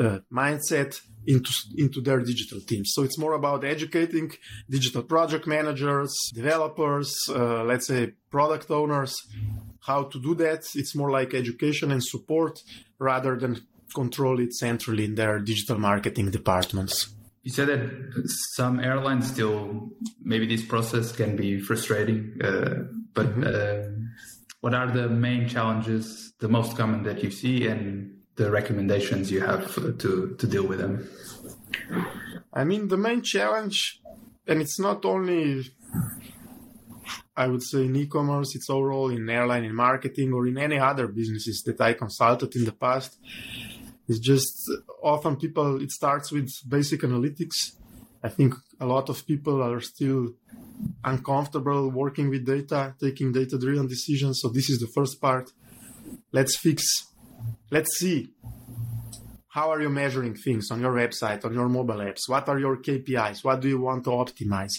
uh, 0.00 0.18
mindset 0.32 1.00
into 1.26 1.52
into 1.76 2.00
their 2.00 2.20
digital 2.20 2.60
teams. 2.60 2.92
So 2.94 3.02
it's 3.02 3.18
more 3.18 3.34
about 3.34 3.64
educating 3.64 4.32
digital 4.68 5.02
project 5.02 5.46
managers, 5.46 6.30
developers, 6.34 7.14
uh, 7.28 7.64
let's 7.64 7.86
say 7.86 8.12
product 8.30 8.70
owners, 8.70 9.14
how 9.80 10.04
to 10.04 10.20
do 10.20 10.34
that. 10.36 10.66
It's 10.74 10.94
more 10.94 11.10
like 11.10 11.34
education 11.34 11.90
and 11.90 12.02
support 12.02 12.60
rather 12.98 13.36
than 13.36 13.60
control 13.94 14.40
it 14.40 14.54
centrally 14.54 15.04
in 15.04 15.14
their 15.14 15.38
digital 15.38 15.78
marketing 15.78 16.30
departments. 16.30 17.08
You 17.42 17.52
said 17.52 17.68
that 17.68 18.28
some 18.54 18.80
airlines 18.80 19.28
still 19.28 19.90
maybe 20.22 20.46
this 20.46 20.64
process 20.64 21.10
can 21.10 21.36
be 21.36 21.58
frustrating, 21.58 22.38
uh, 22.42 22.84
but 23.14 23.26
mm-hmm. 23.26 23.44
uh, 23.44 24.06
what 24.60 24.74
are 24.74 24.90
the 24.90 25.08
main 25.08 25.48
challenges, 25.48 26.34
the 26.38 26.48
most 26.48 26.76
common 26.76 27.02
that 27.04 27.22
you 27.22 27.30
see, 27.30 27.66
and 27.66 28.18
the 28.36 28.50
recommendations 28.50 29.30
you 29.30 29.40
have 29.40 29.74
to 29.98 30.36
to 30.36 30.46
deal 30.46 30.66
with 30.66 30.80
them? 30.80 31.08
I 32.52 32.64
mean, 32.64 32.88
the 32.88 32.98
main 32.98 33.22
challenge, 33.22 34.00
and 34.46 34.60
it's 34.60 34.78
not 34.78 35.04
only, 35.04 35.70
I 37.36 37.46
would 37.46 37.62
say, 37.62 37.86
in 37.86 37.96
e-commerce, 37.96 38.54
it's 38.54 38.68
overall 38.68 39.08
in 39.08 39.28
airline, 39.30 39.64
in 39.64 39.74
marketing, 39.74 40.32
or 40.32 40.46
in 40.46 40.58
any 40.58 40.78
other 40.78 41.06
businesses 41.06 41.62
that 41.62 41.80
I 41.80 41.94
consulted 41.94 42.54
in 42.54 42.64
the 42.64 42.72
past. 42.72 43.18
It's 44.10 44.18
just 44.18 44.68
often 45.02 45.36
people. 45.36 45.80
It 45.80 45.92
starts 45.92 46.32
with 46.32 46.50
basic 46.68 47.00
analytics. 47.02 47.58
I 48.24 48.28
think 48.28 48.54
a 48.80 48.86
lot 48.94 49.08
of 49.08 49.24
people 49.24 49.62
are 49.62 49.80
still 49.80 50.34
uncomfortable 51.04 51.88
working 51.90 52.28
with 52.28 52.44
data, 52.44 52.94
taking 53.00 53.32
data 53.32 53.56
driven 53.56 53.86
decisions. 53.86 54.40
So 54.40 54.48
this 54.48 54.68
is 54.68 54.80
the 54.80 54.90
first 54.96 55.20
part. 55.20 55.52
Let's 56.32 56.56
fix 56.56 57.06
let's 57.70 57.98
see 57.98 58.30
how 59.48 59.70
are 59.70 59.80
you 59.82 59.88
measuring 59.88 60.34
things 60.34 60.70
on 60.70 60.80
your 60.80 60.92
website 60.92 61.44
on 61.44 61.52
your 61.52 61.68
mobile 61.68 62.02
apps 62.08 62.28
what 62.28 62.48
are 62.48 62.58
your 62.58 62.76
kpis 62.76 63.44
what 63.44 63.60
do 63.60 63.68
you 63.68 63.80
want 63.80 64.04
to 64.04 64.10
optimize 64.10 64.74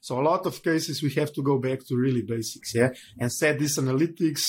so 0.00 0.20
a 0.20 0.22
lot 0.22 0.46
of 0.46 0.62
cases 0.62 1.02
we 1.02 1.10
have 1.10 1.32
to 1.32 1.42
go 1.42 1.58
back 1.58 1.80
to 1.86 1.96
really 1.96 2.22
basics 2.22 2.74
yeah 2.74 2.90
and 3.18 3.32
set 3.32 3.58
this 3.58 3.78
analytics 3.78 4.42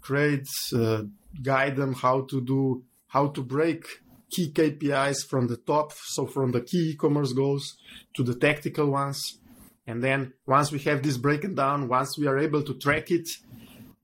create 0.00 0.48
uh, 0.74 1.02
guide 1.42 1.76
them 1.76 1.94
how 1.94 2.22
to 2.22 2.40
do 2.40 2.82
how 3.10 3.28
to 3.28 3.42
break 3.42 3.84
key 4.30 4.50
kpis 4.52 5.26
from 5.28 5.48
the 5.48 5.56
top 5.56 5.92
so 5.92 6.26
from 6.26 6.52
the 6.52 6.60
key 6.60 6.90
e-commerce 6.90 7.32
goals 7.32 7.76
to 8.14 8.22
the 8.22 8.34
tactical 8.34 8.90
ones 8.90 9.38
and 9.86 10.02
then 10.02 10.32
once 10.46 10.70
we 10.72 10.78
have 10.78 11.02
this 11.02 11.16
broken 11.16 11.54
down 11.54 11.88
once 11.88 12.16
we 12.18 12.26
are 12.26 12.38
able 12.38 12.62
to 12.62 12.74
track 12.74 13.10
it 13.10 13.28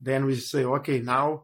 then 0.01 0.25
we 0.25 0.35
say 0.35 0.63
okay 0.63 0.99
now 0.99 1.43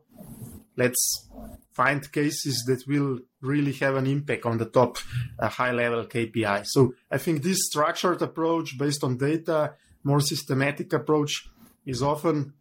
let's 0.76 1.30
find 1.74 2.12
cases 2.12 2.64
that 2.68 2.88
will 2.88 3.20
really 3.42 3.74
have 3.74 3.96
an 3.96 4.08
impact 4.08 4.46
on 4.46 4.58
the 4.58 4.66
top 4.66 4.98
uh, 5.40 5.50
high 5.50 5.72
level 5.72 6.06
KPI. 6.06 6.66
So 6.68 6.94
I 7.12 7.18
think 7.18 7.42
this 7.42 7.66
structured 7.66 8.22
approach 8.22 8.78
based 8.78 9.04
on 9.04 9.18
data, 9.18 9.74
more 10.04 10.22
systematic 10.22 10.94
approach 10.94 11.50
is 11.86 12.02
often 12.02 12.54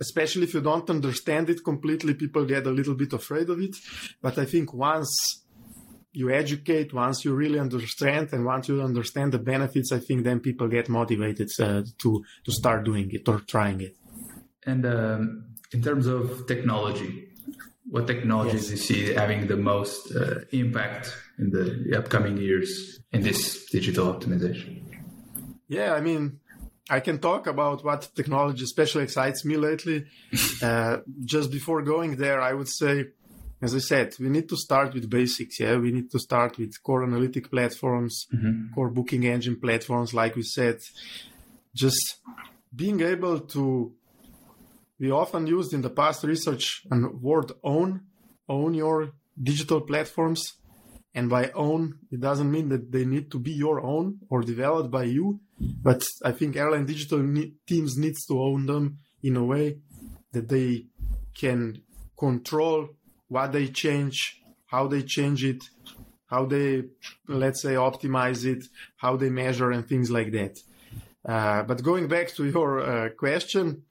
especially 0.00 0.44
if 0.44 0.54
you 0.54 0.60
don't 0.60 0.88
understand 0.90 1.48
it 1.50 1.64
completely 1.64 2.14
people 2.14 2.44
get 2.44 2.66
a 2.66 2.70
little 2.70 2.94
bit 2.94 3.12
afraid 3.12 3.48
of 3.48 3.60
it 3.60 3.76
but 4.20 4.38
i 4.38 4.44
think 4.44 4.72
once 4.72 5.44
you 6.12 6.30
educate 6.30 6.92
once 6.94 7.24
you 7.24 7.34
really 7.34 7.58
understand 7.58 8.28
and 8.32 8.44
once 8.44 8.68
you 8.68 8.82
understand 8.82 9.32
the 9.32 9.38
benefits 9.38 9.92
i 9.92 9.98
think 9.98 10.24
then 10.24 10.40
people 10.40 10.68
get 10.68 10.88
motivated 10.88 11.48
uh, 11.60 11.82
to 11.98 12.24
to 12.44 12.50
start 12.52 12.84
doing 12.84 13.08
it 13.12 13.28
or 13.28 13.40
trying 13.40 13.80
it 13.80 13.96
and 14.64 14.84
um, 14.86 15.44
in 15.72 15.82
terms 15.82 16.06
of 16.06 16.46
technology 16.46 17.26
what 17.88 18.06
technologies 18.06 18.70
yes. 18.70 18.70
you 18.70 18.76
see 18.76 19.14
having 19.14 19.46
the 19.46 19.56
most 19.56 20.14
uh, 20.14 20.40
impact 20.50 21.16
in 21.38 21.50
the 21.50 21.96
upcoming 21.96 22.36
years 22.36 23.00
in 23.12 23.22
this 23.22 23.66
digital 23.66 24.12
optimization? 24.12 24.82
Yeah, 25.68 25.94
I 25.94 26.00
mean, 26.00 26.40
I 26.88 27.00
can 27.00 27.18
talk 27.18 27.46
about 27.46 27.84
what 27.84 28.08
technology 28.14 28.64
especially 28.64 29.04
excites 29.04 29.44
me 29.44 29.56
lately. 29.56 30.06
uh, 30.62 30.98
just 31.24 31.50
before 31.50 31.82
going 31.82 32.16
there, 32.16 32.40
I 32.40 32.52
would 32.52 32.68
say, 32.68 33.06
as 33.60 33.74
I 33.74 33.78
said, 33.78 34.14
we 34.20 34.28
need 34.28 34.48
to 34.50 34.56
start 34.56 34.94
with 34.94 35.10
basics. 35.10 35.58
Yeah, 35.58 35.76
we 35.76 35.90
need 35.90 36.10
to 36.12 36.18
start 36.18 36.58
with 36.58 36.80
core 36.82 37.02
analytic 37.02 37.50
platforms, 37.50 38.26
mm-hmm. 38.32 38.74
core 38.74 38.90
booking 38.90 39.24
engine 39.24 39.58
platforms, 39.60 40.14
like 40.14 40.36
we 40.36 40.42
said. 40.42 40.78
Just 41.74 42.20
being 42.74 43.00
able 43.00 43.40
to 43.40 43.94
we 44.98 45.10
often 45.10 45.46
used 45.46 45.74
in 45.74 45.82
the 45.82 45.90
past 45.90 46.24
research 46.24 46.82
and 46.90 47.20
word 47.20 47.52
own, 47.62 48.02
own 48.48 48.74
your 48.74 49.12
digital 49.40 49.80
platforms. 49.80 50.54
And 51.14 51.28
by 51.28 51.50
own, 51.50 51.98
it 52.10 52.20
doesn't 52.20 52.50
mean 52.50 52.68
that 52.70 52.92
they 52.92 53.04
need 53.04 53.30
to 53.30 53.38
be 53.38 53.52
your 53.52 53.80
own 53.80 54.20
or 54.28 54.42
developed 54.42 54.90
by 54.90 55.04
you. 55.04 55.40
But 55.58 56.06
I 56.24 56.32
think 56.32 56.56
airline 56.56 56.86
digital 56.86 57.18
ne- 57.18 57.54
teams 57.66 57.96
needs 57.96 58.24
to 58.26 58.40
own 58.40 58.66
them 58.66 58.98
in 59.22 59.36
a 59.36 59.44
way 59.44 59.78
that 60.32 60.48
they 60.48 60.86
can 61.34 61.82
control 62.18 62.88
what 63.28 63.52
they 63.52 63.68
change, 63.68 64.42
how 64.66 64.86
they 64.86 65.02
change 65.02 65.44
it, 65.44 65.64
how 66.26 66.46
they, 66.46 66.84
let's 67.28 67.62
say, 67.62 67.74
optimize 67.74 68.44
it, 68.44 68.64
how 68.96 69.16
they 69.16 69.30
measure 69.30 69.70
and 69.70 69.88
things 69.88 70.10
like 70.10 70.32
that. 70.32 70.58
Uh, 71.24 71.62
but 71.62 71.82
going 71.82 72.08
back 72.08 72.28
to 72.34 72.44
your 72.46 72.80
uh, 72.80 73.08
question, 73.10 73.82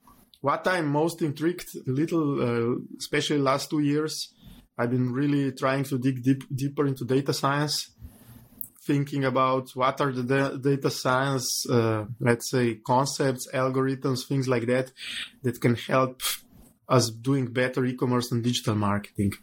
what 0.42 0.68
I'm 0.68 0.88
most 0.88 1.22
intrigued, 1.22 1.70
little, 1.88 2.42
uh, 2.42 2.76
especially 2.98 3.40
last 3.40 3.70
two 3.70 3.80
years, 3.80 4.34
I've 4.78 4.92
been 4.92 5.12
really 5.12 5.52
trying 5.52 5.86
to 5.86 5.98
dig 5.98 6.22
deep, 6.24 6.44
deeper 6.54 6.86
into 6.86 7.06
data 7.06 7.34
science, 7.34 7.92
thinking 8.86 9.26
about 9.26 9.70
what 9.74 10.00
are 10.02 10.12
the 10.12 10.24
da- 10.24 10.58
data 10.58 10.90
science, 10.90 11.66
uh, 11.70 12.06
let's 12.20 12.50
say, 12.50 12.76
concepts, 12.76 13.48
algorithms, 13.54 14.28
things 14.28 14.48
like 14.48 14.68
that, 14.68 14.92
that 15.44 15.60
can 15.60 15.76
help 15.76 16.22
us 16.88 17.10
doing 17.10 17.48
better 17.48 17.84
e-commerce 17.86 18.32
and 18.32 18.44
digital 18.44 18.76
marketing. 18.76 19.34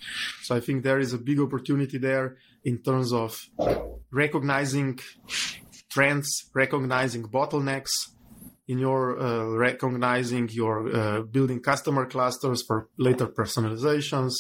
So 0.42 0.55
I 0.55 0.61
think 0.61 0.85
there 0.85 1.00
is 1.00 1.12
a 1.12 1.18
big 1.18 1.40
opportunity 1.40 1.98
there 1.98 2.37
in 2.64 2.78
terms 2.78 3.12
of 3.12 3.37
recognizing 4.12 5.00
trends, 5.90 6.50
recognizing 6.55 7.24
bottlenecks, 7.24 7.90
in 8.68 8.78
your 8.78 9.20
uh, 9.20 9.44
recognizing 9.57 10.48
your 10.50 10.94
uh, 10.94 11.22
building 11.22 11.61
customer 11.61 12.07
clusters 12.07 12.62
for 12.62 12.88
later 12.96 13.26
personalizations, 13.26 14.35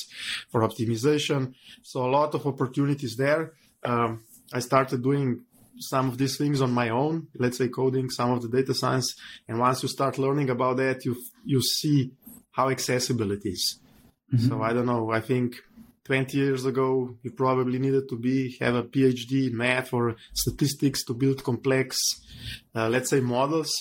for 0.50 0.62
optimization. 0.62 1.54
So 1.82 2.06
a 2.06 2.10
lot 2.10 2.34
of 2.34 2.46
opportunities 2.46 3.16
there. 3.16 3.52
Um, 3.84 4.24
I 4.52 4.60
started 4.60 5.02
doing 5.02 5.44
some 5.78 6.08
of 6.08 6.18
these 6.18 6.36
things 6.36 6.60
on 6.60 6.70
my 6.72 6.90
own, 6.90 7.28
let's 7.38 7.58
say 7.58 7.68
coding 7.68 8.10
some 8.10 8.30
of 8.30 8.42
the 8.42 8.48
data 8.48 8.74
science. 8.74 9.14
And 9.48 9.58
once 9.58 9.82
you 9.82 9.88
start 9.88 10.18
learning 10.18 10.50
about 10.50 10.76
that, 10.76 11.04
you, 11.04 11.16
you 11.44 11.62
see 11.62 12.12
how 12.52 12.68
accessible 12.68 13.32
it 13.32 13.42
is. 13.44 13.78
Mm-hmm. 14.32 14.48
So 14.48 14.62
I 14.62 14.72
don't 14.72 14.86
know. 14.86 15.10
I 15.10 15.20
think 15.20 15.56
20 16.04 16.36
years 16.36 16.64
ago, 16.64 17.16
you 17.22 17.30
probably 17.30 17.78
needed 17.78 18.08
to 18.08 18.16
be, 18.16 18.56
have 18.60 18.74
a 18.74 18.82
PhD 18.82 19.50
in 19.50 19.56
math 19.56 19.92
or 19.92 20.16
statistics 20.34 21.04
to 21.04 21.14
build 21.14 21.44
complex, 21.44 21.98
uh, 22.74 22.88
let's 22.88 23.10
say 23.10 23.20
models. 23.20 23.72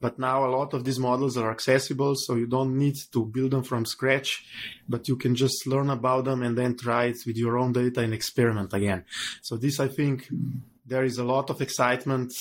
But 0.00 0.18
now 0.18 0.46
a 0.46 0.50
lot 0.50 0.72
of 0.72 0.84
these 0.84 0.98
models 0.98 1.36
are 1.36 1.50
accessible, 1.50 2.14
so 2.16 2.34
you 2.34 2.46
don't 2.46 2.78
need 2.78 2.96
to 3.12 3.24
build 3.26 3.50
them 3.50 3.62
from 3.62 3.84
scratch, 3.84 4.44
but 4.88 5.08
you 5.08 5.16
can 5.16 5.34
just 5.34 5.66
learn 5.66 5.90
about 5.90 6.24
them 6.24 6.42
and 6.42 6.56
then 6.56 6.76
try 6.76 7.04
it 7.04 7.18
with 7.26 7.36
your 7.36 7.58
own 7.58 7.72
data 7.72 8.00
and 8.00 8.14
experiment 8.14 8.72
again. 8.72 9.04
So 9.42 9.56
this, 9.56 9.78
I 9.78 9.88
think, 9.88 10.28
there 10.90 11.04
is 11.04 11.18
a 11.18 11.24
lot 11.24 11.48
of 11.50 11.60
excitement 11.62 12.32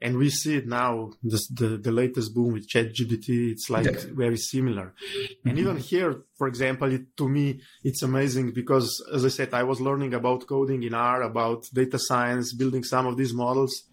and 0.00 0.18
we 0.18 0.28
see 0.28 0.56
it 0.56 0.66
now 0.66 1.12
this, 1.22 1.46
the, 1.48 1.78
the 1.78 1.92
latest 1.92 2.34
boom 2.34 2.52
with 2.54 2.68
ChatGPT 2.68 3.52
it's 3.52 3.70
like 3.70 3.86
yeah. 3.86 3.98
very 4.12 4.36
similar 4.36 4.92
mm-hmm. 4.92 5.48
and 5.48 5.58
even 5.58 5.76
here 5.76 6.22
for 6.36 6.48
example 6.48 6.92
it, 6.92 7.16
to 7.16 7.28
me 7.28 7.60
it's 7.84 8.02
amazing 8.02 8.50
because 8.50 8.88
as 9.14 9.24
i 9.24 9.28
said 9.28 9.54
i 9.54 9.62
was 9.62 9.80
learning 9.80 10.12
about 10.14 10.46
coding 10.46 10.82
in 10.82 10.94
r 10.94 11.22
about 11.22 11.64
data 11.72 11.98
science 11.98 12.52
building 12.52 12.82
some 12.82 13.06
of 13.06 13.16
these 13.16 13.32
models 13.32 13.84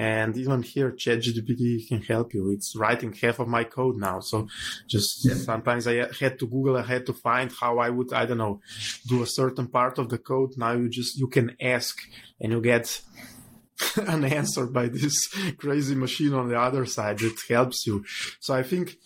and 0.00 0.34
even 0.38 0.62
here, 0.62 0.92
ChatGPT 0.92 1.86
can 1.86 2.00
help 2.00 2.32
you. 2.32 2.50
It's 2.52 2.74
writing 2.74 3.12
half 3.12 3.38
of 3.38 3.48
my 3.48 3.64
code 3.64 3.96
now. 3.98 4.20
So 4.20 4.48
just 4.88 5.26
yeah. 5.26 5.34
sometimes 5.34 5.86
I 5.86 6.06
had 6.18 6.38
to 6.38 6.46
Google, 6.46 6.78
I 6.78 6.86
had 6.86 7.04
to 7.04 7.12
find 7.12 7.52
how 7.52 7.76
I 7.76 7.90
would, 7.90 8.10
I 8.10 8.24
don't 8.24 8.38
know, 8.38 8.62
do 9.06 9.22
a 9.22 9.26
certain 9.26 9.66
part 9.66 9.98
of 9.98 10.08
the 10.08 10.16
code. 10.16 10.52
Now 10.56 10.72
you 10.72 10.88
just, 10.88 11.18
you 11.18 11.28
can 11.28 11.54
ask 11.60 11.98
and 12.40 12.50
you 12.50 12.62
get 12.62 13.02
an 13.96 14.24
answer 14.24 14.64
by 14.64 14.88
this 14.88 15.28
crazy 15.58 15.94
machine 15.94 16.32
on 16.32 16.48
the 16.48 16.58
other 16.58 16.86
side 16.86 17.18
that 17.18 17.38
helps 17.50 17.86
you. 17.86 18.02
So 18.40 18.54
I 18.54 18.62
think 18.62 18.96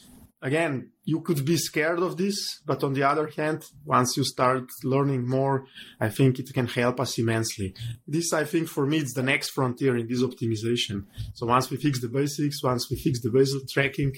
again, 0.42 0.90
you 1.04 1.20
could 1.20 1.44
be 1.44 1.56
scared 1.56 2.00
of 2.00 2.16
this, 2.16 2.60
but 2.64 2.82
on 2.82 2.94
the 2.94 3.02
other 3.02 3.30
hand, 3.36 3.62
once 3.84 4.16
you 4.16 4.24
start 4.24 4.64
learning 4.82 5.28
more, 5.28 5.66
I 6.00 6.08
think 6.08 6.38
it 6.38 6.52
can 6.54 6.66
help 6.66 6.98
us 6.98 7.18
immensely. 7.18 7.74
This, 8.08 8.32
I 8.32 8.44
think, 8.44 8.68
for 8.68 8.86
me, 8.86 8.98
it's 8.98 9.12
the 9.12 9.22
next 9.22 9.50
frontier 9.50 9.96
in 9.96 10.08
this 10.08 10.22
optimization. 10.22 11.04
So 11.34 11.46
once 11.46 11.70
we 11.70 11.76
fix 11.76 12.00
the 12.00 12.08
basics, 12.08 12.62
once 12.62 12.90
we 12.90 12.96
fix 12.96 13.20
the 13.20 13.30
basic 13.30 13.68
tracking, 13.68 14.12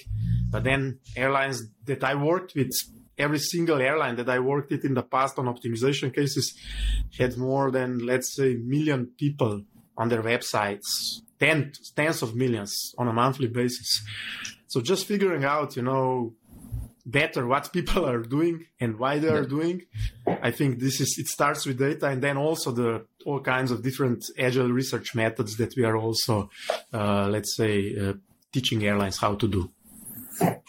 but 0.51 0.63
then 0.65 1.01
airlines 1.17 1.63
that 1.87 2.05
I 2.05 2.15
worked 2.15 2.55
with, 2.55 2.71
every 3.19 3.39
single 3.39 3.81
airline 3.81 4.17
that 4.17 4.29
I 4.29 4.39
worked 4.39 4.71
with 4.71 4.85
in 4.85 4.95
the 4.95 5.03
past 5.03 5.39
on 5.39 5.47
optimization 5.47 6.15
cases 6.15 6.55
had 7.19 7.37
more 7.37 7.71
than, 7.71 7.99
let's 7.99 8.35
say, 8.37 8.55
million 8.55 9.11
people 9.19 9.63
on 9.99 10.09
their 10.09 10.23
websites, 10.23 11.21
tens, 11.41 11.93
tens 11.97 12.23
of 12.23 12.37
millions 12.37 12.95
on 12.99 13.09
a 13.09 13.13
monthly 13.13 13.49
basis. 13.49 14.05
So 14.69 14.81
just 14.81 15.07
figuring 15.07 15.45
out, 15.45 15.77
you 15.77 15.83
know, 15.83 16.35
better 17.07 17.47
what 17.47 17.73
people 17.73 18.05
are 18.05 18.23
doing 18.23 18.67
and 18.81 18.99
why 18.99 19.19
they 19.19 19.29
are 19.29 19.47
doing. 19.47 19.83
I 20.27 20.51
think 20.51 20.81
this 20.81 21.01
is 21.01 21.17
it 21.19 21.29
starts 21.29 21.65
with 21.65 21.79
data 21.79 22.07
and 22.09 22.21
then 22.23 22.37
also 22.37 22.73
the 22.73 23.07
all 23.25 23.41
kinds 23.41 23.71
of 23.71 23.83
different 23.83 24.25
agile 24.39 24.71
research 24.71 25.15
methods 25.15 25.57
that 25.57 25.75
we 25.77 25.85
are 25.85 25.97
also, 25.97 26.51
uh, 26.93 27.29
let's 27.29 27.57
say, 27.57 27.97
uh, 27.97 28.15
teaching 28.53 28.85
airlines 28.85 29.19
how 29.19 29.35
to 29.37 29.49
do. 29.49 29.71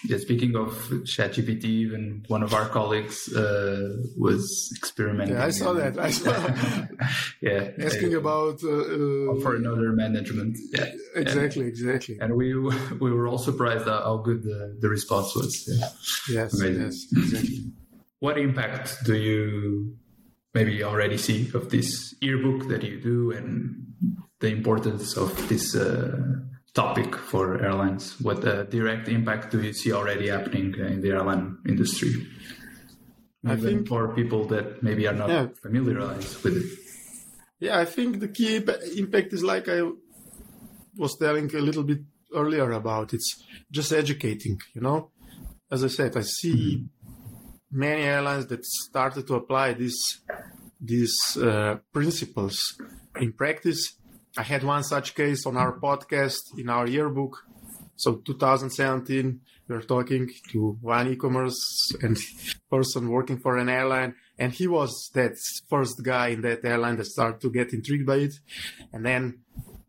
Yeah, 0.06 0.18
speaking 0.18 0.56
of 0.56 0.72
ChatGPT, 1.04 1.66
even 1.66 2.24
one 2.28 2.44
of 2.44 2.54
our 2.54 2.70
colleagues 2.70 3.34
uh, 3.34 3.98
was 4.18 4.72
experimenting. 4.76 5.36
Yeah, 5.36 5.46
I 5.46 5.50
saw 5.50 5.74
that. 5.74 5.98
I 6.00 6.12
saw. 6.12 6.32
yeah, 7.42 7.72
asking 7.86 8.16
uh, 8.16 8.20
about 8.20 8.64
uh, 8.64 8.70
uh, 8.70 9.40
for 9.42 9.56
another 9.56 9.92
management. 9.92 10.58
Yeah, 10.72 10.92
exactly, 11.16 11.64
and, 11.64 11.70
exactly. 11.70 12.18
And 12.20 12.36
we 12.36 12.54
we 13.00 13.12
were 13.12 13.28
all 13.28 13.38
surprised 13.38 13.86
how 13.86 14.18
good 14.18 14.44
the, 14.44 14.78
the 14.80 14.90
response 14.90 15.36
was. 15.36 15.52
Yeah. 15.68 15.90
Yes, 16.30 16.60
Amazing. 16.60 16.84
yes, 16.84 17.06
exactly. 17.16 17.60
What 18.20 18.40
impact 18.40 19.06
do 19.06 19.16
you 19.16 19.96
maybe 20.52 20.84
already 20.84 21.20
see 21.20 21.52
of 21.54 21.70
this 21.70 22.16
yearbook 22.20 22.68
that 22.68 22.82
you 22.82 23.00
do, 23.00 23.32
and 23.32 23.94
the 24.40 24.48
importance 24.48 25.16
of 25.16 25.30
this? 25.50 25.76
Uh, 25.76 26.18
topic 26.74 27.16
for 27.16 27.64
airlines? 27.64 28.20
What 28.22 28.46
uh, 28.48 28.64
direct 28.64 29.08
impact 29.08 29.52
do 29.52 29.62
you 29.62 29.74
see 29.74 29.92
already 29.92 30.30
happening 30.30 30.74
in 30.76 31.02
the 31.02 31.10
airline 31.10 31.58
industry? 31.68 32.28
Even 33.44 33.58
I 33.58 33.62
think 33.62 33.88
for 33.88 34.10
people 34.10 34.46
that 34.48 34.84
maybe 34.84 35.08
are 35.08 35.14
not 35.14 35.30
yeah. 35.30 35.48
familiarized 35.62 36.44
with 36.44 36.58
it. 36.58 36.80
Yeah, 37.60 37.80
I 37.80 37.86
think 37.86 38.20
the 38.20 38.28
key 38.28 38.58
impact 38.98 39.34
is 39.34 39.44
like 39.44 39.68
I 39.68 39.82
was 40.96 41.16
telling 41.18 41.54
a 41.56 41.60
little 41.60 41.84
bit 41.84 42.00
earlier 42.34 42.72
about. 42.72 43.14
It's 43.14 43.44
just 43.72 43.92
educating, 43.92 44.60
you 44.74 44.82
know. 44.82 45.12
As 45.72 45.84
I 45.84 45.88
said, 45.88 46.16
I 46.16 46.22
see 46.22 46.78
mm-hmm. 46.78 47.80
many 47.80 48.04
airlines 48.04 48.48
that 48.48 48.64
started 48.66 49.28
to 49.28 49.36
apply 49.36 49.74
these 49.74 50.22
these 50.80 51.38
uh, 51.38 51.78
principles 51.92 52.80
in 53.20 53.34
practice 53.34 53.98
I 54.38 54.44
had 54.44 54.64
one 54.64 54.84
such 54.84 55.16
case 55.16 55.48
on 55.48 55.58
our 55.58 55.80
podcast 55.80 56.60
in 56.60 56.70
our 56.70 56.88
yearbook. 56.88 57.44
So 57.96 58.18
2017, 58.18 59.42
we 59.68 59.76
were 59.76 59.82
talking 59.82 60.30
to 60.52 60.78
one 60.80 61.08
e-commerce 61.08 61.92
and 62.04 62.16
person 62.70 63.10
working 63.10 63.40
for 63.40 63.58
an 63.58 63.68
airline, 63.68 64.14
and 64.38 64.54
he 64.54 64.68
was 64.68 65.10
that 65.16 65.34
first 65.68 66.04
guy 66.04 66.28
in 66.28 66.42
that 66.42 66.64
airline 66.64 66.98
that 66.98 67.08
started 67.08 67.42
to 67.42 67.52
get 67.52 67.74
intrigued 67.74 68.06
by 68.06 68.18
it. 68.18 68.36
And 68.94 69.04
then 69.04 69.40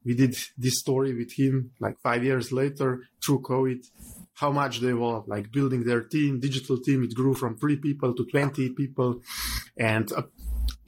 we 0.02 0.14
did 0.14 0.34
this 0.56 0.80
story 0.80 1.14
with 1.14 1.32
him 1.36 1.72
like 1.78 2.00
five 2.02 2.24
years 2.24 2.50
later 2.50 3.02
through 3.22 3.42
COVID. 3.42 3.84
How 4.32 4.50
much 4.50 4.80
they 4.80 4.94
were 4.94 5.22
like 5.26 5.52
building 5.52 5.84
their 5.84 6.02
team, 6.02 6.40
digital 6.40 6.78
team. 6.78 7.02
It 7.02 7.14
grew 7.14 7.34
from 7.34 7.58
three 7.58 7.76
people 7.76 8.14
to 8.14 8.24
20 8.24 8.70
people. 8.70 9.20
And 9.76 10.10
uh, 10.12 10.22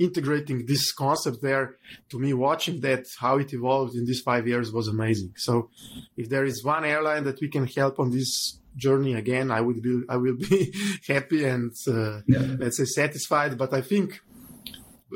integrating 0.01 0.67
this 0.67 0.93
concept 0.93 1.39
there 1.43 1.77
to 2.09 2.19
me 2.19 2.33
watching 2.33 2.81
that 2.81 3.05
how 3.21 3.39
it 3.39 3.53
evolved 3.53 3.95
in 3.95 4.05
these 4.07 4.23
five 4.23 4.49
years 4.49 4.73
was 4.73 4.89
amazing. 4.89 5.33
So 5.37 5.71
if 6.17 6.29
there 6.29 6.45
is 6.45 6.65
one 6.65 6.85
airline 6.85 7.25
that 7.25 7.41
we 7.41 7.49
can 7.49 7.67
help 7.67 7.99
on 8.01 8.11
this 8.11 8.59
journey 8.77 9.15
again 9.15 9.51
i 9.51 9.61
would 9.61 9.83
be 9.83 10.01
i 10.09 10.17
will 10.17 10.37
be 10.37 10.73
happy 11.09 11.45
and 11.45 11.73
uh, 11.89 12.21
yeah. 12.27 12.57
let's 12.59 12.79
say 12.79 12.85
satisfied. 12.85 13.59
But 13.59 13.75
i 13.75 13.83
think 13.83 14.21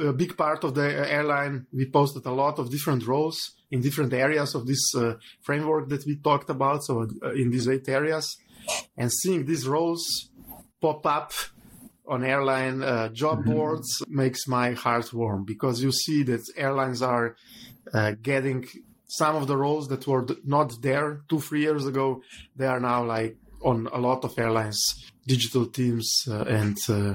a 0.00 0.12
big 0.12 0.36
part 0.36 0.64
of 0.64 0.74
the 0.74 0.88
airline 1.18 1.66
we 1.72 1.88
posted 1.88 2.26
a 2.26 2.32
lot 2.32 2.58
of 2.58 2.70
different 2.70 3.06
roles 3.06 3.38
in 3.70 3.80
different 3.80 4.12
areas 4.12 4.54
of 4.54 4.66
this 4.66 4.94
uh, 4.94 5.14
framework 5.42 5.88
that 5.88 6.04
we 6.06 6.16
talked 6.16 6.50
about 6.50 6.84
so 6.84 7.06
uh, 7.22 7.32
in 7.32 7.50
these 7.50 7.68
eight 7.68 7.88
areas. 7.88 8.36
And 8.96 9.12
seeing 9.12 9.44
these 9.44 9.66
roles 9.66 10.30
pop 10.80 11.04
up 11.06 11.32
on 12.06 12.24
airline 12.24 12.82
uh, 12.82 13.08
job 13.08 13.40
mm-hmm. 13.40 13.52
boards 13.52 14.02
makes 14.08 14.46
my 14.46 14.72
heart 14.72 15.12
warm 15.12 15.44
because 15.44 15.82
you 15.82 15.92
see 15.92 16.22
that 16.24 16.42
airlines 16.56 17.02
are 17.02 17.36
uh, 17.92 18.12
getting 18.22 18.66
some 19.06 19.36
of 19.36 19.46
the 19.46 19.56
roles 19.56 19.88
that 19.88 20.06
were 20.06 20.26
not 20.44 20.72
there 20.82 21.22
two 21.28 21.40
three 21.40 21.60
years 21.60 21.86
ago. 21.86 22.22
They 22.56 22.66
are 22.66 22.80
now 22.80 23.04
like 23.04 23.36
on 23.62 23.88
a 23.92 23.98
lot 23.98 24.24
of 24.24 24.38
airlines 24.38 24.82
digital 25.26 25.66
teams 25.66 26.24
uh, 26.28 26.42
and 26.42 26.76
uh, 26.88 27.14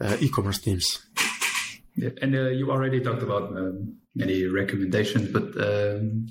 uh, 0.00 0.16
e-commerce 0.20 0.58
teams. 0.58 1.06
Yeah, 1.94 2.10
and 2.20 2.34
uh, 2.34 2.48
you 2.48 2.72
already 2.72 3.00
talked 3.00 3.22
about 3.22 3.56
um, 3.56 3.98
many 4.16 4.46
recommendations 4.46 5.30
but 5.30 5.54
um, 5.62 6.26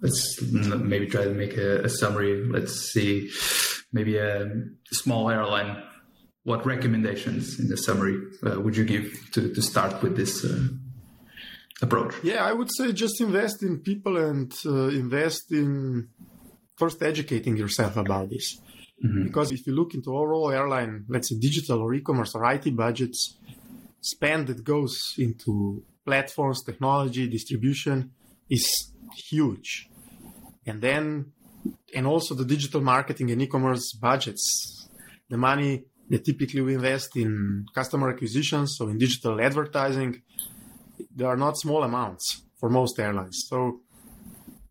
let's 0.00 0.40
maybe 0.42 1.06
try 1.08 1.24
to 1.24 1.34
make 1.34 1.56
a, 1.56 1.82
a 1.82 1.88
summary. 1.88 2.46
Let's 2.46 2.92
see 2.92 3.30
maybe 3.92 4.16
a 4.18 4.48
small 4.92 5.28
airline 5.28 5.82
what 6.44 6.64
recommendations 6.64 7.58
in 7.58 7.68
the 7.68 7.76
summary 7.76 8.16
uh, 8.46 8.60
would 8.60 8.76
you 8.76 8.84
give 8.84 9.12
to, 9.32 9.52
to 9.52 9.62
start 9.62 10.02
with 10.02 10.16
this 10.16 10.44
uh, 10.44 10.68
approach? 11.82 12.14
Yeah, 12.22 12.44
I 12.44 12.52
would 12.52 12.70
say 12.74 12.92
just 12.92 13.20
invest 13.20 13.62
in 13.62 13.80
people 13.80 14.16
and 14.16 14.52
uh, 14.64 14.88
invest 14.88 15.52
in 15.52 16.08
first 16.76 17.02
educating 17.02 17.56
yourself 17.56 17.96
about 17.96 18.30
this. 18.30 18.60
Mm-hmm. 19.04 19.24
Because 19.24 19.52
if 19.52 19.66
you 19.66 19.74
look 19.74 19.94
into 19.94 20.16
overall 20.16 20.50
airline, 20.50 21.04
let's 21.08 21.28
say 21.28 21.36
digital 21.38 21.80
or 21.82 21.94
e-commerce 21.94 22.34
or 22.34 22.50
IT 22.50 22.74
budgets, 22.76 23.36
spend 24.00 24.46
that 24.48 24.64
goes 24.64 25.14
into 25.18 25.82
platforms, 26.04 26.62
technology, 26.62 27.28
distribution 27.28 28.10
is 28.48 28.92
huge. 29.28 29.88
And 30.66 30.80
then, 30.80 31.32
and 31.94 32.06
also 32.06 32.34
the 32.34 32.44
digital 32.44 32.80
marketing 32.80 33.30
and 33.30 33.40
e-commerce 33.42 33.92
budgets, 33.92 34.88
the 35.28 35.36
money 35.36 35.84
typically 36.18 36.60
we 36.60 36.74
invest 36.74 37.16
in 37.16 37.66
customer 37.74 38.10
acquisition, 38.10 38.66
so 38.66 38.88
in 38.88 38.98
digital 38.98 39.40
advertising. 39.40 40.22
They 41.14 41.24
are 41.24 41.36
not 41.36 41.58
small 41.58 41.82
amounts 41.82 42.42
for 42.58 42.68
most 42.68 42.98
airlines. 42.98 43.44
So 43.48 43.80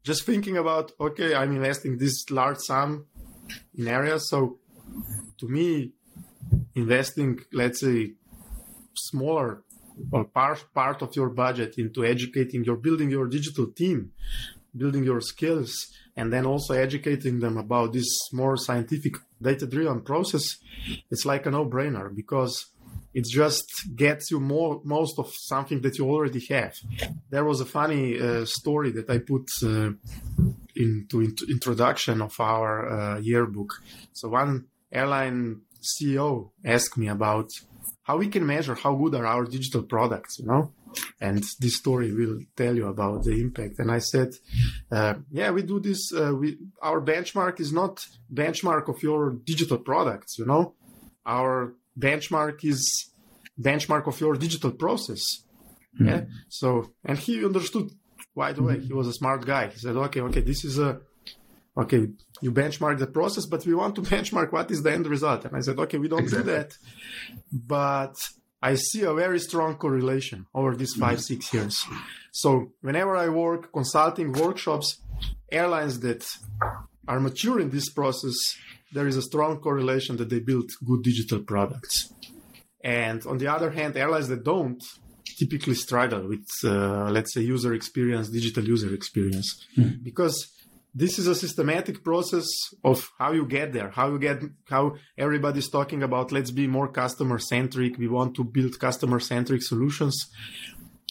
just 0.04 0.26
thinking 0.26 0.58
about, 0.58 0.92
okay, 1.00 1.34
I'm 1.36 1.56
investing 1.56 1.98
this 1.98 2.30
large 2.30 2.58
sum 2.60 3.06
in 3.78 3.88
areas. 3.88 4.30
So 4.30 4.60
to 5.38 5.48
me, 5.48 5.92
investing, 6.76 7.40
let's 7.54 7.82
say, 7.82 8.14
smaller 8.96 9.64
or 10.12 10.26
part 10.26 10.66
part 10.74 11.02
of 11.02 11.16
your 11.16 11.30
budget 11.30 11.76
into 11.78 12.06
educating 12.06 12.64
your 12.64 12.78
building 12.78 13.10
your 13.10 13.28
digital 13.28 13.68
team, 13.68 14.12
building 14.76 15.04
your 15.04 15.22
skills, 15.22 15.88
and 16.16 16.32
then 16.32 16.46
also 16.46 16.74
educating 16.74 17.40
them 17.40 17.58
about 17.58 17.94
this 17.94 18.32
more 18.34 18.58
scientific 18.58 19.16
data 19.42 19.68
driven 19.68 20.02
process, 20.02 20.58
it's 21.10 21.26
like 21.26 21.46
a 21.46 21.52
no 21.52 21.66
brainer 21.66 22.14
because 22.16 22.66
it 23.14 23.26
just 23.26 23.66
gets 23.96 24.32
you 24.32 24.40
more 24.40 24.82
most 24.84 25.18
of 25.18 25.34
something 25.34 25.82
that 25.82 25.98
you 25.98 26.06
already 26.10 26.46
have. 26.50 26.76
There 27.30 27.46
was 27.46 27.60
a 27.60 27.66
funny 27.66 28.20
uh, 28.20 28.46
story 28.46 28.92
that 28.92 29.10
I 29.10 29.18
put 29.20 29.50
uh, 29.64 29.92
into, 30.76 31.36
introduction 31.50 32.22
of 32.22 32.40
our 32.40 32.90
uh, 32.90 33.20
yearbook. 33.20 33.74
So 34.14 34.30
one 34.30 34.66
airline 34.92 35.62
CEO 35.82 36.52
asked 36.64 36.98
me 36.98 37.08
about 37.08 37.50
how 38.04 38.18
we 38.18 38.28
can 38.28 38.46
measure 38.46 38.76
how 38.76 38.96
good 38.96 39.16
are 39.16 39.26
our 39.26 39.46
digital 39.46 39.84
products, 39.84 40.40
you 40.40 40.46
know? 40.46 40.72
And 41.22 41.44
this 41.60 41.76
story 41.76 42.14
will 42.14 42.40
tell 42.56 42.76
you 42.76 42.88
about 42.88 43.24
the 43.24 43.40
impact. 43.42 43.80
And 43.80 43.92
I 43.92 44.00
said, 44.00 44.30
uh, 44.92 45.16
yeah, 45.32 45.52
we 45.52 45.64
do 45.64 45.80
this. 45.80 46.14
Uh, 46.14 46.34
we, 46.34 46.58
our 46.82 47.02
benchmark 47.02 47.60
is 47.60 47.74
not 47.74 48.06
benchmark 48.34 48.88
of 48.88 49.04
your 49.04 49.32
digital 49.32 49.78
products, 49.78 50.38
you 50.40 50.46
know? 50.46 50.74
Our 51.26 51.76
benchmark 51.98 52.64
is 52.64 53.12
benchmark 53.60 54.08
of 54.08 54.20
your 54.20 54.36
digital 54.36 54.72
process. 54.72 55.44
Mm-hmm. 55.96 56.08
Yeah. 56.08 56.22
So, 56.48 56.92
and 57.04 57.18
he 57.18 57.44
understood 57.44 57.92
right 58.36 58.58
away. 58.58 58.80
He 58.80 58.94
was 58.94 59.08
a 59.08 59.14
smart 59.14 59.46
guy. 59.46 59.68
He 59.68 59.80
said, 59.80 59.96
okay, 59.96 60.22
okay, 60.22 60.42
this 60.42 60.64
is 60.64 60.80
a, 60.80 61.02
okay, 61.78 62.08
you 62.42 62.52
benchmark 62.52 63.00
the 63.00 63.08
process, 63.08 63.46
but 63.46 63.66
we 63.66 63.74
want 63.74 63.96
to 63.96 64.02
benchmark 64.14 64.52
what 64.52 64.72
is 64.72 64.82
the 64.84 64.94
end 64.94 65.08
result. 65.08 65.46
And 65.46 65.56
I 65.56 65.62
said, 65.62 65.78
okay, 65.80 65.98
we 65.98 66.08
don't 66.08 66.24
exactly. 66.24 66.52
do 66.52 66.58
that. 66.58 66.78
But 67.52 68.16
I 68.62 68.76
see 68.76 69.04
a 69.04 69.14
very 69.14 69.40
strong 69.40 69.76
correlation 69.76 70.46
over 70.54 70.76
these 70.76 70.94
five, 70.94 71.20
mm-hmm. 71.20 71.34
six 71.34 71.54
years. 71.54 71.86
So 72.32 72.74
whenever 72.82 73.16
I 73.16 73.30
work 73.30 73.72
consulting 73.72 74.34
workshops, 74.34 75.00
airlines 75.52 76.00
that 76.02 76.26
are 77.08 77.20
mature 77.20 77.60
in 77.60 77.70
this 77.70 77.90
process, 77.90 78.36
there 78.92 79.08
is 79.08 79.18
a 79.18 79.22
strong 79.22 79.60
correlation 79.60 80.18
that 80.18 80.30
they 80.30 80.40
build 80.40 80.70
good 80.86 81.04
digital 81.04 81.40
products. 81.40 82.14
And 82.84 83.26
on 83.26 83.38
the 83.38 83.48
other 83.48 83.72
hand, 83.72 83.96
airlines 83.98 84.28
that 84.28 84.44
don't 84.44 84.82
typically 85.38 85.76
struggle 85.76 86.28
with, 86.28 86.48
uh, 86.64 87.10
let's 87.10 87.34
say, 87.34 87.42
user 87.42 87.74
experience, 87.74 88.30
digital 88.30 88.64
user 88.64 88.94
experience, 88.94 89.66
mm. 89.78 90.04
because 90.04 90.52
this 90.94 91.20
is 91.20 91.28
a 91.28 91.36
systematic 91.36 92.04
process 92.04 92.48
of 92.84 93.12
how 93.20 93.32
you 93.32 93.46
get 93.46 93.74
there, 93.74 93.90
how 93.90 94.12
you 94.12 94.20
get, 94.20 94.42
how 94.68 94.96
everybody's 95.18 95.70
talking 95.70 96.02
about 96.04 96.32
let's 96.32 96.52
be 96.52 96.68
more 96.68 96.88
customer 96.88 97.38
centric. 97.38 97.98
We 97.98 98.08
want 98.08 98.36
to 98.36 98.44
build 98.44 98.80
customer 98.80 99.20
centric 99.20 99.62
solutions. 99.62 100.30